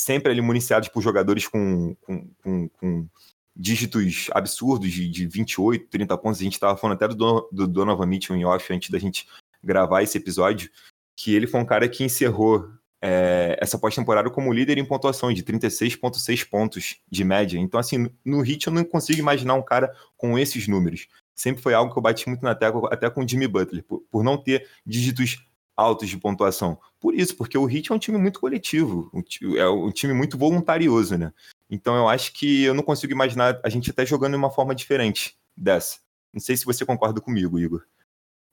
[0.00, 3.08] sempre ali municiados por jogadores com, com, com, com
[3.56, 6.40] dígitos absurdos de, de 28, 30 pontos.
[6.40, 9.26] A gente estava falando até do, do Donovan Mitchell em off antes da gente
[9.62, 10.70] gravar esse episódio,
[11.16, 12.70] que ele foi um cara que encerrou
[13.02, 17.58] é, essa pós-temporada como líder em pontuação de 36,6 pontos de média.
[17.58, 21.08] Então, assim, no Hit eu não consigo imaginar um cara com esses números.
[21.36, 24.00] Sempre foi algo que eu bati muito na tecla, até com o Jimmy Butler, por,
[24.10, 25.46] por não ter dígitos
[25.76, 26.80] altos de pontuação.
[26.98, 29.12] Por isso, porque o Heat é um time muito coletivo,
[29.56, 31.32] é um time muito voluntarioso, né?
[31.68, 34.74] Então eu acho que eu não consigo imaginar a gente até jogando de uma forma
[34.74, 35.98] diferente dessa.
[36.32, 37.84] Não sei se você concorda comigo, Igor.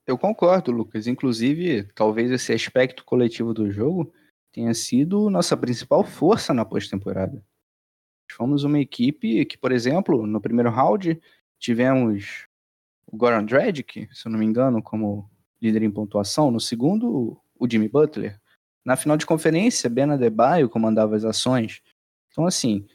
[0.06, 1.08] Eu concordo, Lucas.
[1.08, 4.12] Inclusive, talvez esse aspecto coletivo do jogo
[4.52, 7.42] tenha sido nossa principal força na pós-temporada.
[8.32, 11.22] Fomos uma equipe que, por exemplo, no primeiro round,
[11.60, 12.48] tivemos
[13.14, 15.30] o Goran Dragic, se eu não me engano, como
[15.62, 16.50] líder em pontuação.
[16.50, 18.42] No segundo, o Jimmy Butler.
[18.84, 21.84] Na final de conferência, Ben Adebayo comandava as ações.
[22.32, 22.88] Então, assim,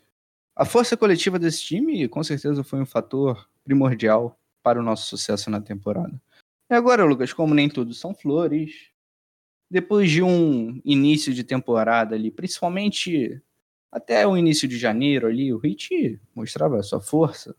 [0.56, 5.50] a força coletiva desse time com certeza foi um fator primordial para o nosso sucesso
[5.50, 6.20] na temporada.
[6.68, 8.90] E agora, Lucas, como nem tudo são flores,
[9.70, 13.40] depois de um início de temporada ali, principalmente
[13.92, 17.54] até o início de janeiro ali, o Heat mostrava a sua força,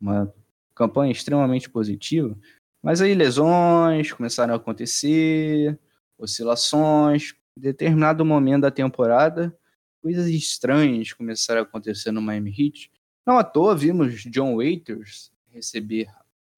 [0.00, 0.32] uma
[0.78, 2.38] campanha extremamente positiva,
[2.80, 5.76] mas aí lesões começaram a acontecer,
[6.16, 9.54] oscilações, em determinado momento da temporada,
[10.00, 12.92] coisas estranhas começaram a acontecer no Miami Heat.
[13.26, 16.08] Não à toa vimos John Waiters receber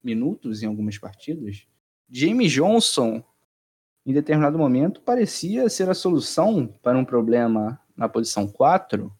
[0.05, 1.67] minutos em algumas partidas.
[2.09, 3.25] James Johnson,
[4.05, 9.11] em determinado momento, parecia ser a solução para um problema na posição 4.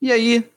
[0.00, 0.48] E aí,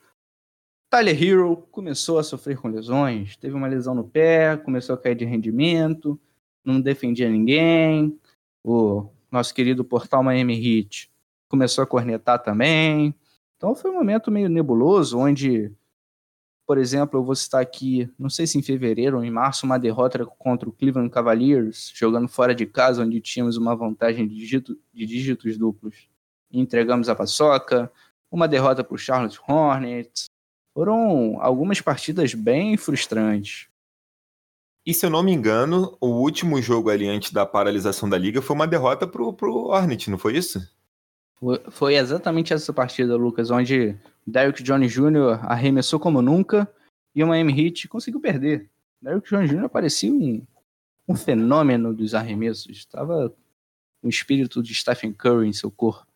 [0.90, 5.14] Tyler Hero começou a sofrer com lesões, teve uma lesão no pé, começou a cair
[5.14, 6.18] de rendimento,
[6.64, 8.18] não defendia ninguém.
[8.64, 11.10] O nosso querido portal Miami Heat
[11.46, 13.14] começou a cornetar também.
[13.56, 15.70] Então foi um momento meio nebuloso, onde,
[16.66, 19.78] por exemplo, eu vou citar aqui, não sei se em fevereiro ou em março, uma
[19.78, 24.78] derrota contra o Cleveland Cavaliers, jogando fora de casa, onde tínhamos uma vantagem de, dígito,
[24.94, 26.08] de dígitos duplos.
[26.50, 27.92] E entregamos a paçoca,
[28.30, 30.30] uma derrota para o Charlotte Hornets.
[30.78, 33.66] Foram algumas partidas bem frustrantes.
[34.86, 38.40] E se eu não me engano, o último jogo ali antes da paralisação da liga
[38.40, 40.60] foi uma derrota pro, pro Hornet, não foi isso?
[41.72, 45.40] Foi exatamente essa partida, Lucas, onde Derrick Jones Jr.
[45.42, 46.72] arremessou como nunca
[47.12, 48.70] e o Miami Heat conseguiu perder.
[49.02, 49.68] Derrick Jones Jr.
[49.68, 50.46] parecia um,
[51.08, 52.76] um fenômeno dos arremessos.
[52.76, 53.34] Estava
[54.00, 56.07] o espírito de Stephen Curry em seu corpo.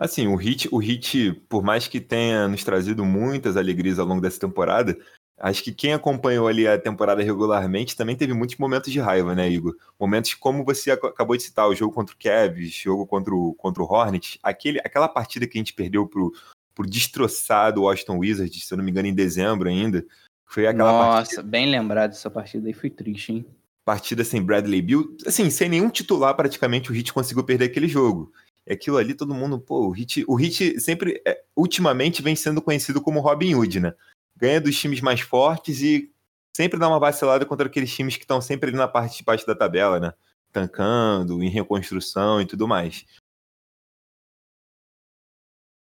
[0.00, 4.22] Assim, o Heat, o Heat, por mais que tenha nos trazido muitas alegrias ao longo
[4.22, 4.96] dessa temporada,
[5.40, 9.48] Acho que quem acompanhou ali a temporada regularmente também teve muitos momentos de raiva, né,
[9.48, 9.74] Igor?
[9.98, 13.82] Momentos como você acabou de citar, o jogo contra o Cavs, jogo contra o, contra
[13.82, 16.30] o Hornets, aquele, aquela partida que a gente perdeu pro,
[16.74, 20.04] pro destroçado Washington Wizards, se eu não me engano, em dezembro ainda.
[20.44, 21.42] Foi aquela Nossa, partida...
[21.42, 23.46] bem lembrado essa partida aí, foi triste, hein?
[23.82, 28.30] Partida sem Bradley Bill, assim, sem nenhum titular praticamente o Heat conseguiu perder aquele jogo.
[28.66, 32.62] E aquilo ali todo mundo, pô, o Heat, o Heat sempre, é, ultimamente vem sendo
[32.62, 33.94] conhecido como Robin Hood, né?
[34.40, 36.10] ganha dos times mais fortes e
[36.56, 39.46] sempre dá uma vacilada contra aqueles times que estão sempre ali na parte de baixo
[39.46, 40.14] da tabela, né?
[40.50, 43.04] Tancando, em reconstrução e tudo mais.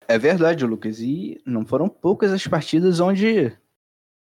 [0.07, 0.99] É verdade, Lucas.
[0.99, 3.55] E não foram poucas as partidas onde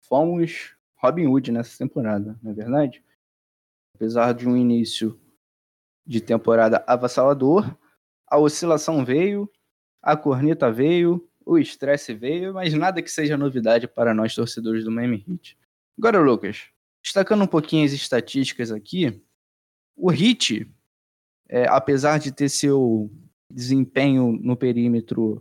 [0.03, 3.03] fomos Robin Hood nessa temporada, não é verdade?
[3.95, 5.19] Apesar de um início
[6.07, 7.75] de temporada avassalador,
[8.35, 9.49] a oscilação veio,
[10.03, 14.91] a corneta veio, o estresse veio, mas nada que seja novidade para nós torcedores do
[14.91, 15.57] Miami Heat.
[15.97, 16.65] Agora, Lucas,
[17.01, 19.23] destacando um pouquinho as estatísticas aqui,
[19.97, 20.69] o Heat,
[21.49, 23.09] é, apesar de ter seu
[23.49, 25.41] desempenho no perímetro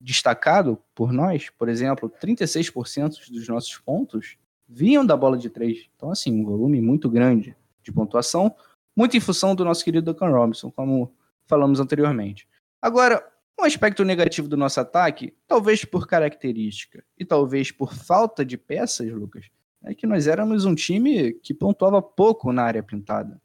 [0.00, 4.36] destacado por nós, por exemplo, 36% dos nossos pontos
[4.68, 5.88] vinham da bola de três.
[5.96, 8.54] Então, assim, um volume muito grande de pontuação,
[8.94, 11.12] muito em função do nosso querido Duncan Robinson, como
[11.46, 12.48] falamos anteriormente.
[12.80, 13.26] Agora,
[13.58, 19.10] um aspecto negativo do nosso ataque, talvez por característica e talvez por falta de peças,
[19.10, 19.46] Lucas,
[19.82, 23.40] é que nós éramos um time que pontuava pouco na área pintada.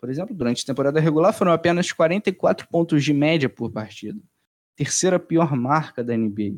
[0.00, 4.20] Por exemplo, durante a temporada regular foram apenas 44 pontos de média por partida.
[4.74, 6.56] Terceira pior marca da NBA.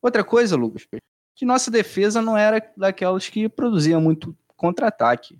[0.00, 0.86] Outra coisa, Lucas,
[1.34, 5.38] que nossa defesa não era daquelas que produzia muito contra-ataque.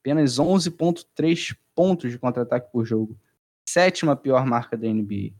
[0.00, 3.18] Apenas 11.3 pontos de contra-ataque por jogo.
[3.68, 5.32] Sétima pior marca da NBA.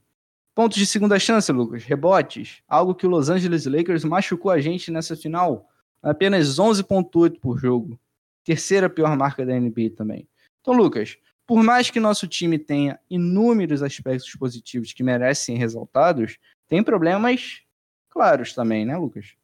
[0.54, 1.84] Pontos de segunda chance, Lucas.
[1.84, 2.62] Rebotes.
[2.66, 5.68] Algo que o Los Angeles Lakers machucou a gente nessa final.
[6.02, 7.98] Apenas 11,8 por jogo.
[8.44, 10.28] Terceira pior marca da NBA também.
[10.60, 16.82] Então, Lucas, por mais que nosso time tenha inúmeros aspectos positivos que merecem resultados, tem
[16.82, 17.62] problemas
[18.08, 19.34] claros também, né, Lucas?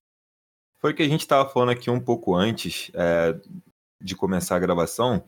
[0.78, 3.38] Foi o que a gente estava falando aqui um pouco antes é,
[4.00, 5.24] de começar a gravação,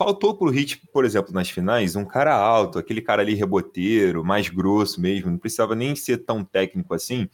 [0.00, 4.48] faltou pro Hit, por exemplo, nas finais, um cara alto, aquele cara ali reboteiro, mais
[4.48, 7.28] grosso mesmo, não precisava nem ser tão técnico assim,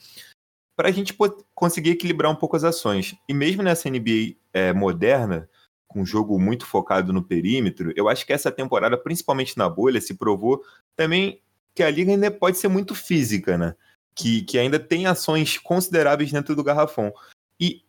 [0.76, 1.16] para a gente
[1.54, 3.14] conseguir equilibrar um pouco as ações.
[3.28, 5.48] E mesmo nessa NBA é, moderna,
[5.86, 10.00] com um jogo muito focado no perímetro, eu acho que essa temporada, principalmente na bolha,
[10.00, 10.60] se provou
[10.96, 11.40] também
[11.72, 13.76] que a liga ainda pode ser muito física, né?
[14.12, 17.12] Que, que ainda tem ações consideráveis dentro do garrafão.
[17.60, 17.84] E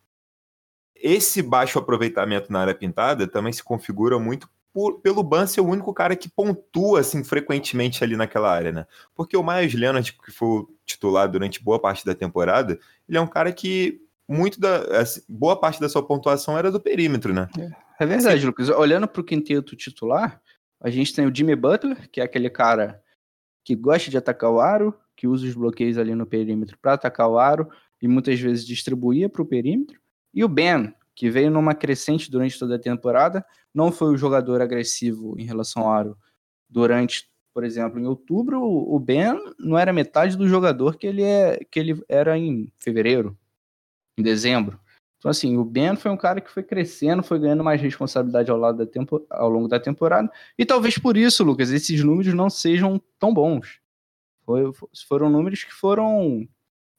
[0.95, 4.47] esse baixo aproveitamento na área pintada também se configura muito
[4.77, 8.85] por, pelo Ban ser o único cara que pontua assim frequentemente ali naquela área, né?
[9.15, 12.77] Porque o Myers Leonard, que foi titular durante boa parte da temporada,
[13.09, 13.99] ele é um cara que
[14.29, 14.99] muito da.
[14.99, 17.49] Assim, boa parte da sua pontuação era do perímetro, né?
[17.99, 18.45] É verdade, Sim.
[18.45, 18.69] Lucas.
[18.69, 20.39] Olhando para o quinteto titular,
[20.79, 23.01] a gente tem o Jimmy Butler, que é aquele cara
[23.63, 27.27] que gosta de atacar o aro, que usa os bloqueios ali no perímetro para atacar
[27.27, 27.67] o aro
[27.99, 29.99] e muitas vezes distribuía para o perímetro.
[30.31, 33.43] E o Ben, que veio numa crescente durante toda a temporada,
[33.73, 36.17] não foi o jogador agressivo em relação ao aro
[36.69, 41.57] durante, por exemplo, em outubro, o Ben não era metade do jogador que ele, é,
[41.71, 43.35] que ele era em fevereiro,
[44.15, 44.79] em dezembro.
[45.17, 48.57] Então, assim, o Ben foi um cara que foi crescendo, foi ganhando mais responsabilidade ao,
[48.57, 50.31] lado da tempo, ao longo da temporada.
[50.55, 53.79] E talvez por isso, Lucas, esses números não sejam tão bons.
[54.45, 54.71] Foi,
[55.07, 56.47] foram números que foram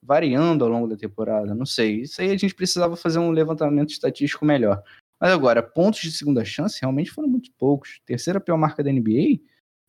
[0.03, 2.03] variando ao longo da temporada, não sei.
[2.03, 4.83] Isso aí a gente precisava fazer um levantamento estatístico melhor.
[5.21, 8.01] Mas agora, pontos de segunda chance realmente foram muito poucos.
[8.07, 9.41] Terceira pior marca da NBA,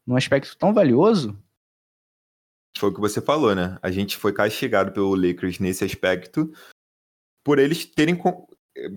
[0.05, 1.38] num aspecto tão valioso.
[2.78, 3.78] Foi o que você falou, né?
[3.82, 6.51] A gente foi castigado pelo Lakers nesse aspecto
[7.43, 8.20] por eles terem.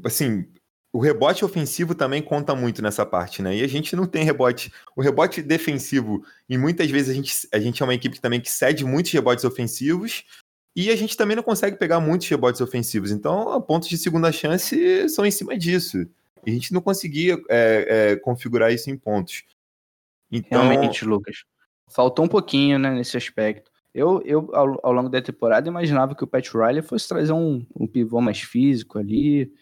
[0.04, 0.48] Assim,
[0.92, 3.56] o rebote ofensivo também conta muito nessa parte, né?
[3.56, 4.72] E a gente não tem rebote.
[4.94, 8.50] O rebote defensivo, e muitas vezes a gente, a gente é uma equipe também que
[8.50, 10.24] cede muitos rebotes ofensivos,
[10.74, 13.10] e a gente também não consegue pegar muitos rebotes ofensivos.
[13.10, 16.06] Então, pontos de segunda chance são em cima disso.
[16.46, 19.44] A gente não conseguia é, é, configurar isso em pontos.
[20.30, 20.66] Então...
[20.66, 21.44] Realmente, Lucas.
[21.90, 23.70] Faltou um pouquinho né, nesse aspecto.
[23.94, 27.66] Eu, eu ao, ao, longo da temporada, imaginava que o Pat Riley fosse trazer um,
[27.78, 29.52] um pivô mais físico ali.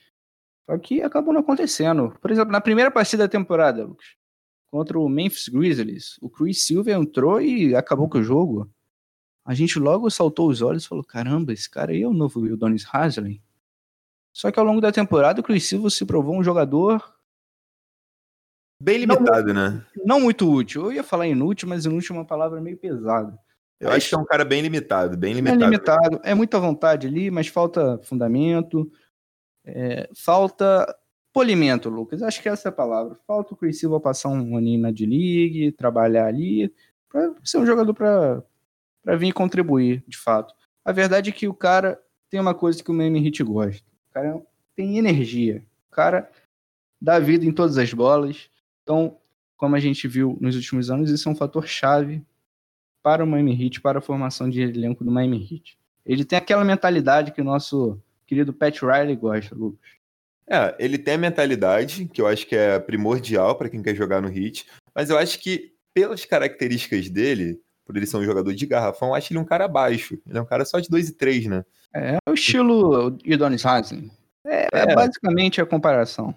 [0.71, 2.17] Só que acabou não acontecendo.
[2.23, 4.15] Por exemplo, na primeira partida da temporada, Lucas,
[4.71, 8.71] contra o Memphis Grizzlies, o Chris Silva entrou e acabou com o jogo
[9.51, 12.39] a gente logo saltou os olhos e falou: caramba, esse cara aí é o novo
[12.39, 13.43] Udonis Haslem.
[14.33, 17.03] Só que ao longo da temporada, o Chris Silva se provou um jogador.
[18.81, 19.87] Bem limitado, não, né?
[20.07, 20.85] Não muito útil.
[20.85, 23.37] Eu ia falar inútil, mas inútil é uma palavra meio pesada.
[23.81, 25.65] Eu acho que é um cara bem limitado, bem limitado.
[25.65, 28.89] É limitado, é muita vontade ali, mas falta fundamento,
[29.65, 30.87] é, falta
[31.33, 32.23] polimento, Lucas.
[32.23, 33.17] Acho que essa é a palavra.
[33.27, 36.73] Falta o Chris Silva passar um aninho na D-League, trabalhar ali,
[37.09, 38.45] para ser um jogador para
[39.03, 40.55] para vir contribuir, de fato.
[40.85, 43.85] A verdade é que o cara tem uma coisa que o Miami Heat gosta.
[44.11, 44.43] O cara
[44.75, 45.65] tem energia.
[45.89, 46.31] O cara
[47.01, 48.51] dá vida em todas as bolas.
[48.83, 49.19] Então,
[49.57, 52.23] como a gente viu nos últimos anos, isso é um fator chave
[53.03, 55.79] para o Miami Heat, para a formação de elenco do Miami Heat.
[56.05, 59.91] Ele tem aquela mentalidade que o nosso querido Pat Riley gosta, Lucas.
[60.47, 64.21] É, ele tem a mentalidade, que eu acho que é primordial para quem quer jogar
[64.21, 68.67] no Heat, mas eu acho que pelas características dele, por ele ser um jogador de
[68.67, 70.17] garrafão, acho ele um cara baixo.
[70.27, 71.65] Ele é um cara só de 2 e 3, né?
[71.93, 74.11] É, é o estilo Udonis Haslem.
[74.47, 76.33] É, é, é, basicamente a comparação.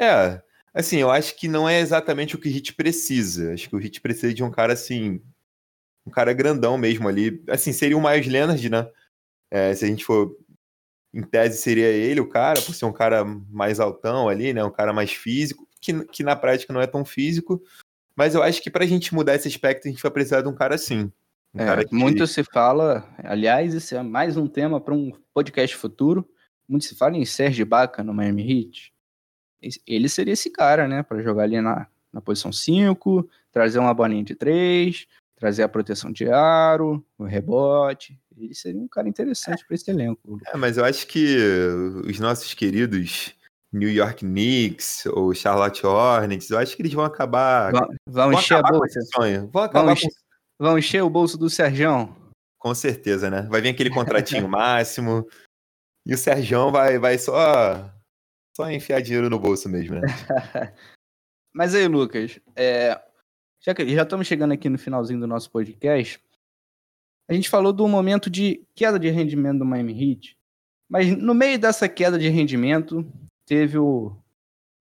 [0.00, 0.40] É,
[0.72, 3.52] assim, eu acho que não é exatamente o que o Hit precisa.
[3.52, 5.20] Acho que o Hit precisa de um cara assim,
[6.06, 7.44] um cara grandão mesmo ali.
[7.48, 8.90] Assim, seria o Miles Leonard, né?
[9.50, 10.34] É, se a gente for
[11.12, 14.64] em tese seria ele o cara, por ser um cara mais altão ali, né?
[14.64, 17.62] Um cara mais físico, que, que na prática não é tão físico,
[18.18, 20.48] mas eu acho que para a gente mudar esse aspecto, a gente vai precisar de
[20.48, 21.12] um cara assim.
[21.54, 21.94] Um é, cara que...
[21.94, 26.28] Muito se fala, aliás, esse é mais um tema para um podcast futuro.
[26.68, 28.92] Muito se fala em Sérgio Baca no Miami Heat.
[29.86, 34.24] Ele seria esse cara, né, para jogar ali na, na posição 5, trazer uma bolinha
[34.24, 35.06] de 3,
[35.36, 38.18] trazer a proteção de aro, o rebote.
[38.36, 40.40] Ele seria um cara interessante para esse elenco.
[40.52, 41.36] É, mas eu acho que
[42.04, 43.37] os nossos queridos
[43.72, 47.72] New York Knicks ou Charlotte Hornets, eu acho que eles vão acabar.
[47.72, 49.00] Vão, vão, vão encher a bolsa.
[49.14, 49.48] Sonho.
[49.52, 50.64] Vão acabar vão encher, com...
[50.64, 52.16] vão encher o bolso do Serjão.
[52.58, 53.42] Com certeza, né?
[53.42, 55.26] Vai vir aquele contratinho máximo.
[56.06, 57.92] E o Serjão vai, vai só,
[58.56, 60.02] só enfiar dinheiro no bolso mesmo, né?
[61.54, 63.00] Mas aí, Lucas, é,
[63.60, 66.22] já que já estamos chegando aqui no finalzinho do nosso podcast,
[67.28, 70.38] a gente falou do momento de queda de rendimento do Miami Heat,
[70.88, 73.06] mas no meio dessa queda de rendimento,
[73.48, 74.14] teve o,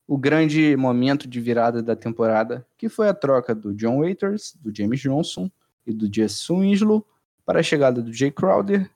[0.06, 4.76] o grande momento de virada da temporada, que foi a troca do John Waiters, do
[4.76, 5.50] James Johnson
[5.86, 7.08] e do Jesse Winslow
[7.46, 8.92] para a chegada do Jay Crowder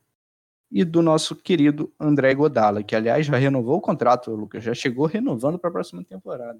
[0.69, 5.05] e do nosso querido André Godala, que aliás já renovou o contrato, Lucas, já chegou
[5.05, 6.59] renovando para a próxima temporada.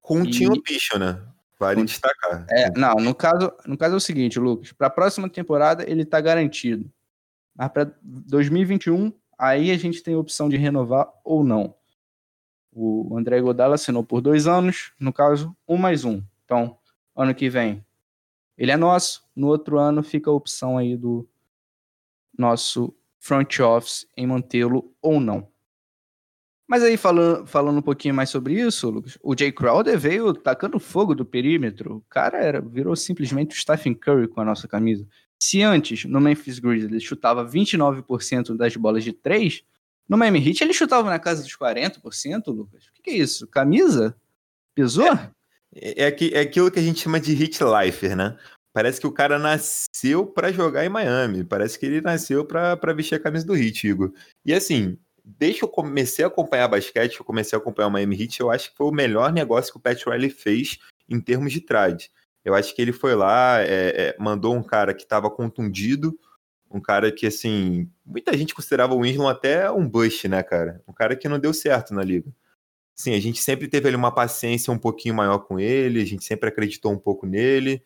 [0.00, 1.22] Com o Tino Picho, né?
[1.60, 2.44] Vale destacar.
[2.50, 6.02] É, não, no caso, no caso é o seguinte, Lucas, para a próxima temporada ele
[6.02, 6.90] está garantido.
[7.54, 11.74] Mas para 2021, aí a gente tem a opção de renovar ou não.
[12.72, 16.22] O André Godala assinou por dois anos, no caso, um mais um.
[16.44, 16.78] Então,
[17.14, 17.84] ano que vem,
[18.56, 19.22] ele é nosso.
[19.36, 21.28] No outro ano, fica a opção aí do
[22.36, 25.52] nosso front office em mantê-lo ou não.
[26.66, 30.80] Mas aí, falando, falando um pouquinho mais sobre isso, Lucas, o Jay Crowder veio tacando
[30.80, 31.96] fogo do perímetro.
[31.96, 35.06] O cara era, virou simplesmente o Stephen Curry com a nossa camisa.
[35.38, 39.62] Se antes, no Memphis Grizzlies, chutava 29% das bolas de três,
[40.08, 42.86] No Miami Heat ele chutava na casa dos 40%, Lucas.
[42.86, 43.46] O que, que é isso?
[43.46, 44.16] Camisa?
[44.74, 45.12] Pesou?
[45.74, 48.36] É, é, é aquilo que a gente chama de hit lifer, né?
[48.72, 51.44] Parece que o cara nasceu para jogar em Miami.
[51.44, 54.12] Parece que ele nasceu para vestir a camisa do Heat, Igor.
[54.44, 58.22] E assim, desde que eu comecei a acompanhar basquete, eu comecei a acompanhar o Miami
[58.22, 60.78] Heat, eu acho que foi o melhor negócio que o Pat Riley fez
[61.08, 62.10] em termos de trade.
[62.44, 66.18] Eu acho que ele foi lá, é, é, mandou um cara que estava contundido,
[66.76, 70.82] um cara que, assim, muita gente considerava o Winslow até um bust, né, cara?
[70.86, 72.32] Um cara que não deu certo na liga.
[72.94, 76.24] Sim, a gente sempre teve ali uma paciência um pouquinho maior com ele, a gente
[76.24, 77.82] sempre acreditou um pouco nele.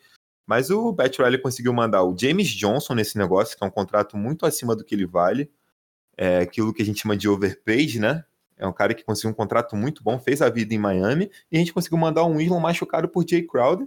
[0.47, 4.17] Mas o Pat Riley conseguiu mandar o James Johnson nesse negócio, que é um contrato
[4.17, 5.51] muito acima do que ele vale.
[6.17, 8.25] É aquilo que a gente chama de overpaid, né?
[8.57, 11.57] É um cara que conseguiu um contrato muito bom, fez a vida em Miami, e
[11.57, 13.87] a gente conseguiu mandar um Winslow machucado por Jay Crowder,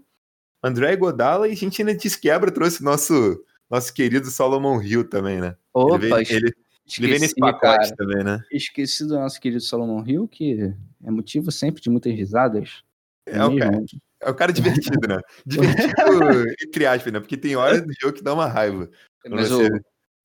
[0.61, 5.55] André Godala, e a gente ainda desquebra, trouxe nosso, nosso querido Solomon Hill também, né?
[5.73, 6.53] Opa, ele, veio, ele,
[6.97, 7.95] ele vem nesse pacote cara.
[7.95, 8.43] também, né?
[8.51, 12.83] Esqueci do nosso querido Solomon Hill, que é motivo sempre de muitas risadas.
[13.25, 13.83] É, o cara,
[14.21, 15.19] é o cara divertido, né?
[15.45, 17.19] Divertido, entre aspas, né?
[17.19, 18.89] Porque tem horas do jogo que dá uma raiva.
[19.29, 19.61] Mas o,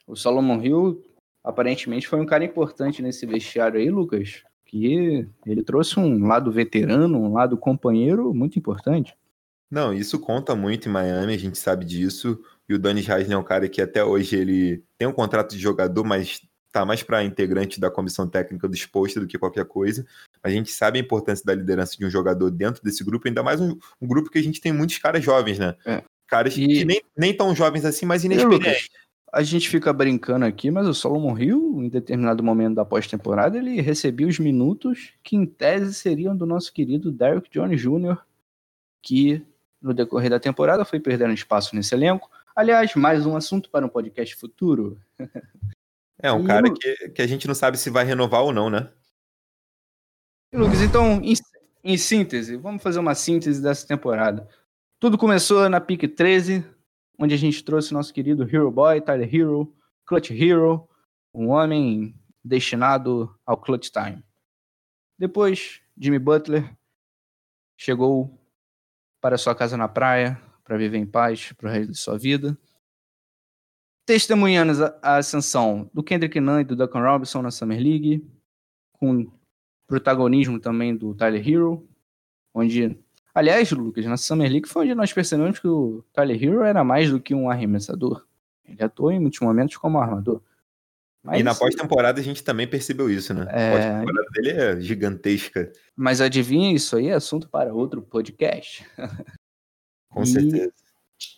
[0.07, 1.05] o Solomon Hill,
[1.43, 4.43] aparentemente, foi um cara importante nesse vestiário aí, Lucas.
[4.65, 9.15] Que ele trouxe um lado veterano, um lado companheiro muito importante.
[9.71, 12.41] Não, isso conta muito em Miami, a gente sabe disso.
[12.69, 15.59] E o Danny Heisler é um cara que até hoje ele tem um contrato de
[15.59, 16.41] jogador, mas
[16.73, 20.05] tá mais para integrante da comissão técnica do exposto do que qualquer coisa.
[20.43, 23.61] A gente sabe a importância da liderança de um jogador dentro desse grupo, ainda mais
[23.61, 25.77] um, um grupo que a gente tem muitos caras jovens, né?
[25.87, 26.03] É.
[26.27, 26.67] Caras e...
[26.67, 28.89] que nem, nem tão jovens assim, mas inexperientes.
[29.33, 33.81] A gente fica brincando aqui, mas o Solomon Hill, em determinado momento da pós-temporada, ele
[33.81, 38.17] recebia os minutos que, em tese, seriam do nosso querido Derrick Jones Jr.,
[39.03, 39.45] que,
[39.83, 42.31] no decorrer da temporada, foi perdendo espaço nesse elenco.
[42.57, 45.01] Aliás, mais um assunto para um podcast futuro.
[46.23, 48.71] É, um e cara que, que a gente não sabe se vai renovar ou não,
[48.71, 48.91] né?
[50.53, 51.35] E Lucas, então, em,
[51.83, 54.49] em síntese, vamos fazer uma síntese dessa temporada.
[55.01, 56.65] Tudo começou na pick 13,
[57.19, 59.75] onde a gente trouxe nosso querido Hero Boy, Tyler Hero,
[60.07, 60.89] Clutch Hero,
[61.35, 64.25] um homem destinado ao clutch time.
[65.19, 66.73] Depois, Jimmy Butler
[67.77, 68.41] chegou
[69.21, 72.59] para sua casa na praia para viver em paz para o resto de sua vida
[74.07, 78.25] testemunhando a, ascensão do Kendrick Nunn e do Duncan Robinson na Summer League,
[78.93, 79.31] com
[79.87, 81.87] protagonismo também do Tyler Hero,
[82.53, 82.99] onde,
[83.35, 87.11] aliás, Lucas, na Summer League foi onde nós percebemos que o Tyler Hero era mais
[87.11, 88.25] do que um arremessador.
[88.65, 90.41] Ele atuou em muitos momentos como armador.
[91.23, 93.47] Mas, e na pós-temporada a gente também percebeu isso, né?
[93.51, 93.69] É...
[93.69, 95.73] A pós-temporada dele é gigantesca.
[95.97, 98.87] Mas adivinha, isso aí é assunto para outro podcast.
[100.15, 100.27] Com e...
[100.27, 100.73] certeza.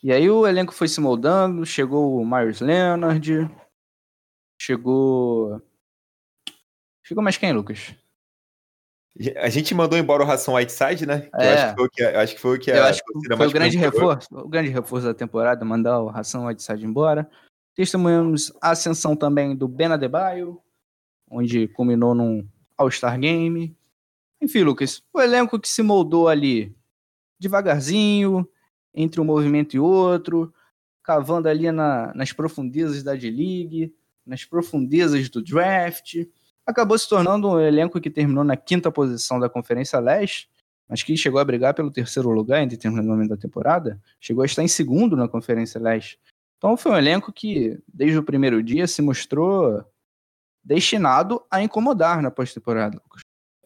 [0.02, 3.50] E aí o elenco foi se moldando, chegou o Myers Leonard,
[4.60, 5.62] chegou.
[7.02, 7.94] Chegou mais quem, Lucas?
[9.36, 11.30] A gente mandou embora o Ração Whiteside, né?
[11.34, 11.46] É.
[11.46, 13.78] eu acho que foi o que, acho que, foi o, que que foi o grande
[13.78, 17.28] reforço, o grande reforço da temporada, mandar o Ração Whiteside embora.
[17.74, 20.60] Testemunhamos a ascensão também do Ben Adebayo,
[21.30, 22.46] onde culminou num
[22.76, 23.74] All-Star Game.
[24.40, 26.76] Enfim, Lucas, o elenco que se moldou ali
[27.38, 28.46] devagarzinho,
[28.96, 30.52] entre um movimento e outro,
[31.02, 33.94] cavando ali na, nas profundezas da D-League,
[34.24, 36.26] nas profundezas do draft.
[36.66, 40.48] Acabou se tornando um elenco que terminou na quinta posição da Conferência Leste,
[40.88, 44.46] mas que chegou a brigar pelo terceiro lugar em determinado momento da temporada, chegou a
[44.46, 46.18] estar em segundo na Conferência Leste.
[46.56, 49.84] Então foi um elenco que, desde o primeiro dia, se mostrou
[50.64, 53.00] destinado a incomodar na pós-temporada.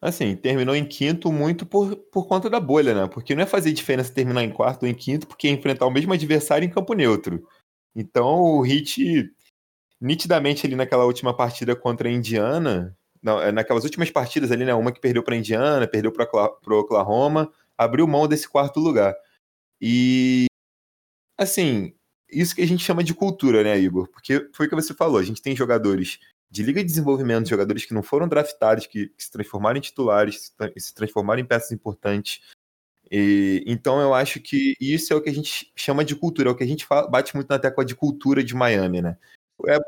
[0.03, 3.07] Assim, terminou em quinto muito por, por conta da bolha, né?
[3.07, 5.91] Porque não é fazer diferença terminar em quarto ou em quinto, porque é enfrentar o
[5.91, 7.47] mesmo adversário em campo neutro.
[7.95, 9.31] Então o Heat,
[10.01, 14.75] nitidamente ali naquela última partida contra a Indiana, não, é, naquelas últimas partidas ali, né?
[14.75, 19.15] Uma que perdeu para a Indiana, perdeu para o Oklahoma, abriu mão desse quarto lugar.
[19.81, 20.47] E,
[21.39, 21.95] assim,
[22.31, 24.09] isso que a gente chama de cultura, né, Igor?
[24.09, 26.19] Porque foi o que você falou, a gente tem jogadores
[26.51, 30.53] de liga de desenvolvimento, jogadores que não foram draftados, que, que se transformaram em titulares,
[30.59, 32.41] se, se transformaram em peças importantes.
[33.11, 36.53] E, então eu acho que isso é o que a gente chama de cultura, é
[36.53, 39.17] o que a gente fala, bate muito na tecla de cultura de Miami, né?
[39.67, 39.79] É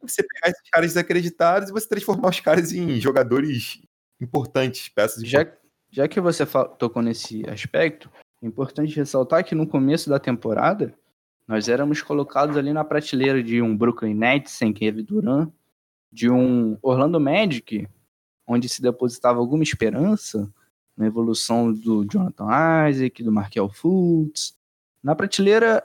[0.00, 3.80] você pegar esses caras desacreditados e você transformar os caras em jogadores
[4.20, 5.70] importantes, peças já, importantes.
[5.90, 6.44] Já que você
[6.78, 8.10] tocou nesse aspecto,
[8.42, 10.94] é importante ressaltar que no começo da temporada
[11.46, 15.50] nós éramos colocados ali na prateleira de um Brooklyn Nets sem Kevin Durant,
[16.10, 17.88] de um Orlando Magic,
[18.46, 20.50] onde se depositava alguma esperança
[20.96, 22.46] na evolução do Jonathan
[22.88, 24.56] Isaac, do Markel Fultz,
[25.02, 25.84] na prateleira,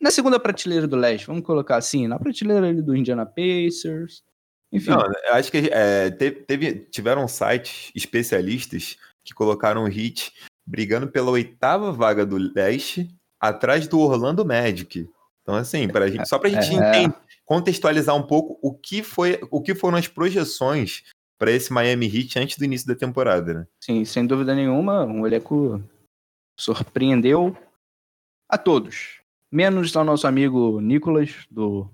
[0.00, 4.22] na segunda prateleira do leste, vamos colocar assim, na prateleira do Indiana Pacers,
[4.70, 4.90] Enfim.
[4.90, 10.32] Não, acho que é, teve, teve, tiveram sites especialistas que colocaram o Heat
[10.64, 13.08] brigando pela oitava vaga do leste,
[13.40, 15.08] atrás do Orlando Magic.
[15.48, 17.10] Então, assim, pra gente, só para a gente é,
[17.46, 21.04] contextualizar um pouco o que, foi, o que foram as projeções
[21.38, 23.66] para esse Miami Heat antes do início da temporada, né?
[23.82, 25.82] Sim, sem dúvida nenhuma, um elenco
[26.54, 27.56] surpreendeu
[28.46, 31.88] a todos, menos ao nosso amigo Nicolas do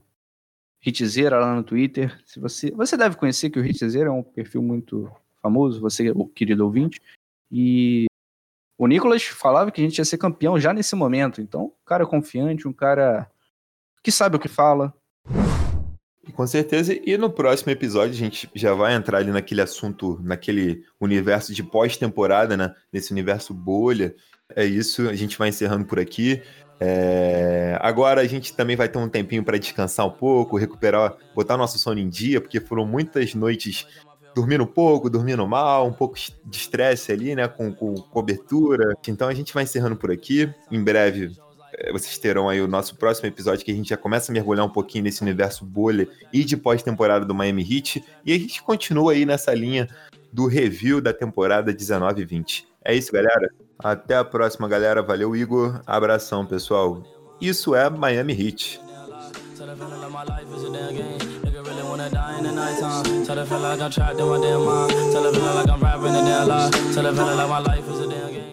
[0.84, 2.20] Hitzeira lá no Twitter.
[2.26, 5.08] Se você, você deve conhecer que o Hitzeira é um perfil muito
[5.40, 7.00] famoso, você, o querido ouvinte,
[7.52, 8.06] e
[8.76, 11.40] o Nicolas falava que a gente ia ser campeão já nesse momento.
[11.40, 13.30] Então, um cara confiante, um cara
[14.04, 14.92] que sabe o que fala.
[16.34, 16.94] Com certeza.
[16.94, 21.62] E no próximo episódio a gente já vai entrar ali naquele assunto, naquele universo de
[21.62, 22.74] pós-temporada, né?
[22.92, 24.14] Nesse universo bolha.
[24.54, 26.42] É isso, a gente vai encerrando por aqui.
[26.78, 27.78] É...
[27.80, 31.78] Agora a gente também vai ter um tempinho para descansar um pouco, recuperar, botar nosso
[31.78, 33.86] sono em dia, porque foram muitas noites
[34.34, 38.94] dormindo pouco, dormindo mal, um pouco de estresse ali, né, com, com cobertura.
[39.08, 40.52] Então a gente vai encerrando por aqui.
[40.70, 41.32] Em breve
[41.92, 44.70] vocês terão aí o nosso próximo episódio que a gente já começa a mergulhar um
[44.70, 48.04] pouquinho nesse universo bolha e de pós-temporada do Miami Heat.
[48.24, 49.88] E a gente continua aí nessa linha
[50.32, 52.68] do review da temporada 19 e 20.
[52.84, 53.50] É isso, galera.
[53.78, 55.02] Até a próxima, galera.
[55.02, 55.80] Valeu, Igor.
[55.86, 57.02] Abração, pessoal.
[57.40, 58.80] Isso é Miami Heat.
[67.94, 68.43] Tell